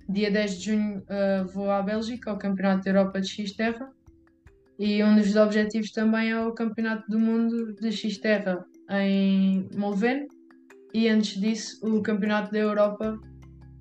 Dia 0.10 0.32
10 0.32 0.58
de 0.58 0.66
junho 0.66 1.00
uh, 1.00 1.48
vou 1.54 1.72
à 1.72 1.82
Bélgica, 1.82 2.32
ao 2.32 2.38
Campeonato 2.38 2.84
da 2.84 2.92
Europa 2.92 3.22
de 3.22 3.30
X-Terra. 3.30 3.90
E 4.78 5.04
um 5.04 5.16
dos 5.16 5.36
objetivos 5.36 5.92
também 5.92 6.32
é 6.32 6.46
o 6.46 6.54
Campeonato 6.54 7.10
do 7.10 7.20
Mundo 7.20 7.76
de 7.76 7.92
X-Terra 7.92 8.66
em 8.90 9.70
Molvene 9.76 10.28
e 10.94 11.08
antes 11.08 11.40
disso 11.40 11.80
o 11.86 12.02
Campeonato 12.02 12.52
da 12.52 12.60
Europa 12.60 13.20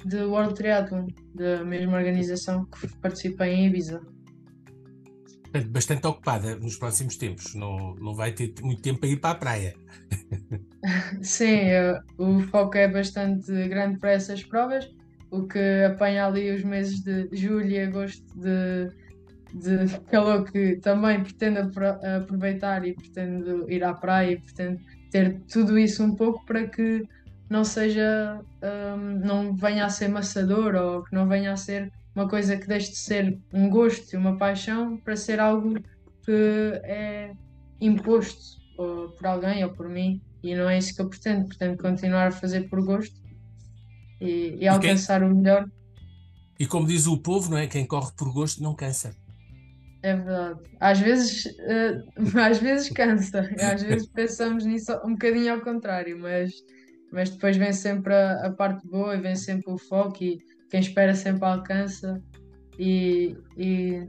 de 0.05 0.19
World 0.23 0.55
Triathlon, 0.55 1.09
da 1.35 1.65
mesma 1.65 1.97
organização 1.97 2.65
que 2.67 2.87
participa 2.99 3.47
em 3.47 3.67
Ibiza. 3.67 4.01
Bastante 5.71 6.07
ocupada 6.07 6.55
nos 6.57 6.77
próximos 6.77 7.17
tempos, 7.17 7.55
não, 7.55 7.95
não 7.97 8.15
vai 8.15 8.33
ter 8.33 8.55
muito 8.63 8.83
tempo 8.83 9.01
para 9.01 9.09
ir 9.09 9.17
para 9.17 9.31
a 9.31 9.35
praia. 9.35 9.75
Sim, 11.23 11.63
o 12.19 12.41
foco 12.41 12.77
é 12.77 12.87
bastante 12.87 13.51
grande 13.69 13.99
para 13.99 14.13
essas 14.13 14.45
provas, 14.45 14.89
o 15.31 15.47
que 15.47 15.85
apanha 15.85 16.27
ali 16.27 16.55
os 16.55 16.65
meses 16.65 17.01
de 17.01 17.29
julho 17.33 17.71
e 17.71 17.81
agosto 17.81 18.25
de, 18.39 18.89
de 19.55 20.01
calor 20.11 20.51
que 20.51 20.77
também 20.77 21.23
pretendo 21.23 21.71
aproveitar 22.19 22.87
e 22.87 22.95
pretendo 22.95 23.71
ir 23.71 23.85
à 23.85 23.95
praia 23.95 24.33
e 24.33 24.41
pretendo 24.41 24.81
ter 25.11 25.41
tudo 25.51 25.79
isso 25.79 26.03
um 26.03 26.15
pouco 26.15 26.45
para 26.45 26.67
que 26.67 27.07
não 27.49 27.65
seja, 27.65 28.41
um, 28.63 29.27
não 29.27 29.57
venha 29.57 29.85
a 29.85 29.89
ser 29.89 30.09
maçador 30.09 30.75
ou 30.77 31.03
que 31.03 31.15
não 31.15 31.29
venha 31.29 31.53
a 31.53 31.57
ser 31.57 31.93
uma 32.15 32.29
coisa 32.29 32.57
que 32.57 32.67
deixe 32.67 32.91
de 32.91 32.99
ser 32.99 33.39
um 33.53 33.69
gosto 33.69 34.13
e 34.13 34.17
uma 34.17 34.37
paixão 34.37 34.97
para 34.99 35.17
ser 35.17 35.41
algo 35.41 35.75
que 36.25 36.81
é 36.85 37.33
imposto 37.81 38.61
por 38.77 39.27
alguém 39.27 39.65
ou 39.65 39.71
por 39.71 39.89
mim. 39.89 40.21
E 40.43 40.55
não 40.55 40.71
é 40.71 40.79
isso 40.79 40.95
que 40.95 41.03
eu 41.03 41.09
pretendo, 41.09 41.49
pretendo 41.49 41.77
continuar 41.77 42.29
a 42.29 42.33
fazer 42.33 42.69
por 42.69 42.83
gosto 42.85 43.21
e, 44.21 44.57
e 44.61 44.69
alcançar 44.69 45.21
quem... 45.21 45.31
o 45.31 45.35
melhor. 45.35 45.67
E 46.59 46.67
como 46.67 46.87
diz 46.87 47.07
o 47.07 47.17
povo, 47.19 47.51
não 47.51 47.59
é? 47.59 47.67
Quem 47.67 47.87
corre 47.87 48.13
por 48.17 48.33
gosto 48.33 48.63
não 48.63 48.75
cansa. 48.75 49.15
É 50.03 50.15
verdade. 50.15 50.61
Às 50.79 50.99
vezes, 51.01 51.45
uh, 51.47 52.39
às 52.39 52.59
vezes 52.59 52.91
cansa, 52.91 53.51
às 53.61 53.83
vezes 53.83 54.07
pensamos 54.09 54.65
nisso 54.65 54.93
um 55.05 55.13
bocadinho 55.13 55.55
ao 55.55 55.61
contrário, 55.61 56.19
mas, 56.19 56.53
mas 57.13 57.31
depois 57.31 57.57
vem 57.57 57.73
sempre 57.73 58.15
a, 58.15 58.47
a 58.47 58.51
parte 58.51 58.87
boa 58.87 59.17
e 59.17 59.21
vem 59.21 59.37
sempre 59.37 59.73
o 59.73 59.79
foco 59.79 60.23
e 60.23 60.39
quem 60.71 60.81
espera 60.81 61.15
sempre 61.15 61.45
alcança 61.45 62.23
e, 62.79 63.37
e 63.59 64.07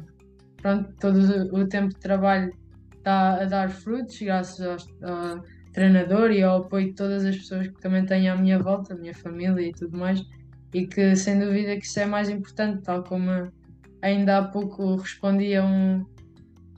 pronto, 0.62 0.94
todo 1.00 1.20
o 1.54 1.68
tempo 1.68 1.90
de 1.90 2.00
trabalho 2.00 2.54
está 2.98 3.42
a 3.42 3.46
dar 3.46 3.70
frutos 3.70 4.18
graças 4.22 4.62
ao, 4.62 5.10
ao, 5.10 5.44
treinador 5.72 6.32
e 6.32 6.44
ao 6.44 6.64
apoio 6.64 6.88
de 6.88 6.94
todas 6.94 7.26
as 7.26 7.36
pessoas 7.36 7.68
que 7.68 7.80
também 7.80 8.06
tenho 8.06 8.34
à 8.34 8.36
minha 8.36 8.60
volta, 8.60 8.94
a 8.94 8.98
minha 8.98 9.14
família 9.14 9.68
e 9.68 9.72
tudo 9.72 9.98
mais, 9.98 10.22
e 10.74 10.86
que 10.86 11.16
sem 11.16 11.40
dúvida 11.40 11.78
que 11.78 11.86
isso 11.86 12.00
é 12.00 12.06
mais 12.06 12.30
importante, 12.30 12.84
tal 12.84 13.04
como 13.04 13.52
ainda 14.02 14.38
há 14.38 14.44
pouco 14.44 14.96
respondi 14.96 15.56
a, 15.56 15.66
um, 15.66 16.06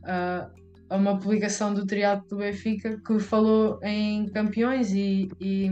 a, 0.04 0.50
a 0.90 0.96
uma 0.96 1.20
publicação 1.20 1.74
do 1.74 1.86
Triato 1.86 2.28
do 2.30 2.38
Benfica 2.38 3.00
que 3.06 3.20
falou 3.20 3.80
em 3.82 4.28
campeões 4.30 4.92
e, 4.92 5.30
e, 5.40 5.70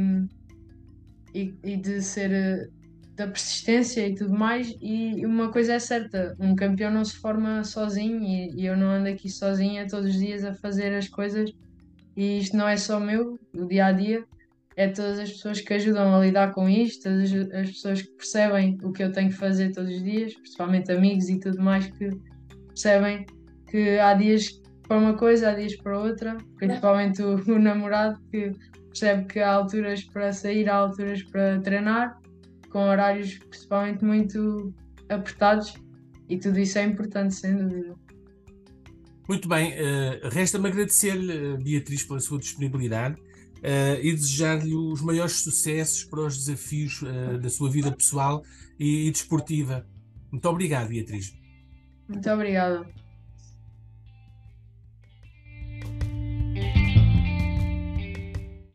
e, 1.33 1.53
e 1.63 1.77
de 1.77 2.01
ser 2.01 2.69
da 3.15 3.27
persistência 3.27 4.07
e 4.07 4.15
tudo 4.15 4.33
mais. 4.33 4.73
E 4.81 5.25
uma 5.25 5.51
coisa 5.51 5.73
é 5.73 5.79
certa: 5.79 6.35
um 6.39 6.55
campeão 6.55 6.91
não 6.91 7.05
se 7.05 7.15
forma 7.17 7.63
sozinho 7.63 8.21
e, 8.23 8.61
e 8.61 8.65
eu 8.65 8.75
não 8.75 8.87
ando 8.87 9.09
aqui 9.09 9.29
sozinha 9.29 9.87
todos 9.87 10.09
os 10.09 10.19
dias 10.19 10.43
a 10.43 10.53
fazer 10.53 10.93
as 10.93 11.07
coisas. 11.07 11.51
E 12.15 12.39
isto 12.39 12.57
não 12.57 12.67
é 12.67 12.77
só 12.77 12.99
meu, 12.99 13.39
o 13.53 13.65
dia 13.65 13.85
a 13.85 13.91
dia, 13.91 14.23
é 14.75 14.87
todas 14.87 15.19
as 15.19 15.31
pessoas 15.31 15.61
que 15.61 15.73
ajudam 15.73 16.15
a 16.15 16.19
lidar 16.19 16.53
com 16.53 16.67
isto, 16.67 17.03
todas 17.03 17.31
as 17.53 17.71
pessoas 17.71 18.01
que 18.01 18.11
percebem 18.11 18.77
o 18.83 18.91
que 18.91 19.03
eu 19.03 19.11
tenho 19.11 19.29
que 19.29 19.35
fazer 19.35 19.71
todos 19.71 19.93
os 19.93 20.03
dias, 20.03 20.33
principalmente 20.33 20.91
amigos 20.91 21.29
e 21.29 21.39
tudo 21.39 21.61
mais, 21.61 21.87
que 21.87 22.09
percebem 22.67 23.25
que 23.67 23.99
há 23.99 24.13
dias 24.13 24.61
para 24.87 24.97
uma 24.97 25.13
coisa, 25.13 25.49
há 25.49 25.53
dias 25.53 25.75
para 25.75 25.99
outra, 25.99 26.37
principalmente 26.57 27.21
o, 27.21 27.35
o 27.35 27.59
namorado 27.59 28.19
que 28.29 28.51
percebe 28.87 29.25
que 29.25 29.39
há 29.39 29.51
alturas 29.51 30.03
para 30.03 30.33
sair, 30.33 30.69
há 30.69 30.75
alturas 30.75 31.23
para 31.23 31.59
treinar, 31.61 32.19
com 32.69 32.79
horários 32.79 33.37
principalmente 33.37 34.03
muito 34.03 34.73
apertados, 35.09 35.73
e 36.29 36.37
tudo 36.37 36.59
isso 36.59 36.77
é 36.77 36.83
importante, 36.83 37.35
sem 37.35 37.55
dúvida. 37.55 37.95
Muito 39.31 39.47
bem, 39.47 39.71
uh, 39.71 40.27
resta-me 40.29 40.67
agradecer-lhe, 40.67 41.55
Beatriz, 41.63 42.03
pela 42.03 42.19
sua 42.19 42.37
disponibilidade 42.37 43.15
uh, 43.15 44.03
e 44.03 44.11
desejar-lhe 44.11 44.75
os 44.75 44.99
maiores 44.99 45.37
sucessos 45.37 46.03
para 46.03 46.19
os 46.19 46.35
desafios 46.37 47.01
uh, 47.01 47.39
da 47.39 47.49
sua 47.49 47.69
vida 47.69 47.89
pessoal 47.93 48.43
e, 48.77 49.07
e 49.07 49.11
desportiva. 49.11 49.87
Muito 50.29 50.45
obrigado, 50.49 50.89
Beatriz. 50.89 51.33
Muito 52.09 52.29
obrigada. 52.29 52.85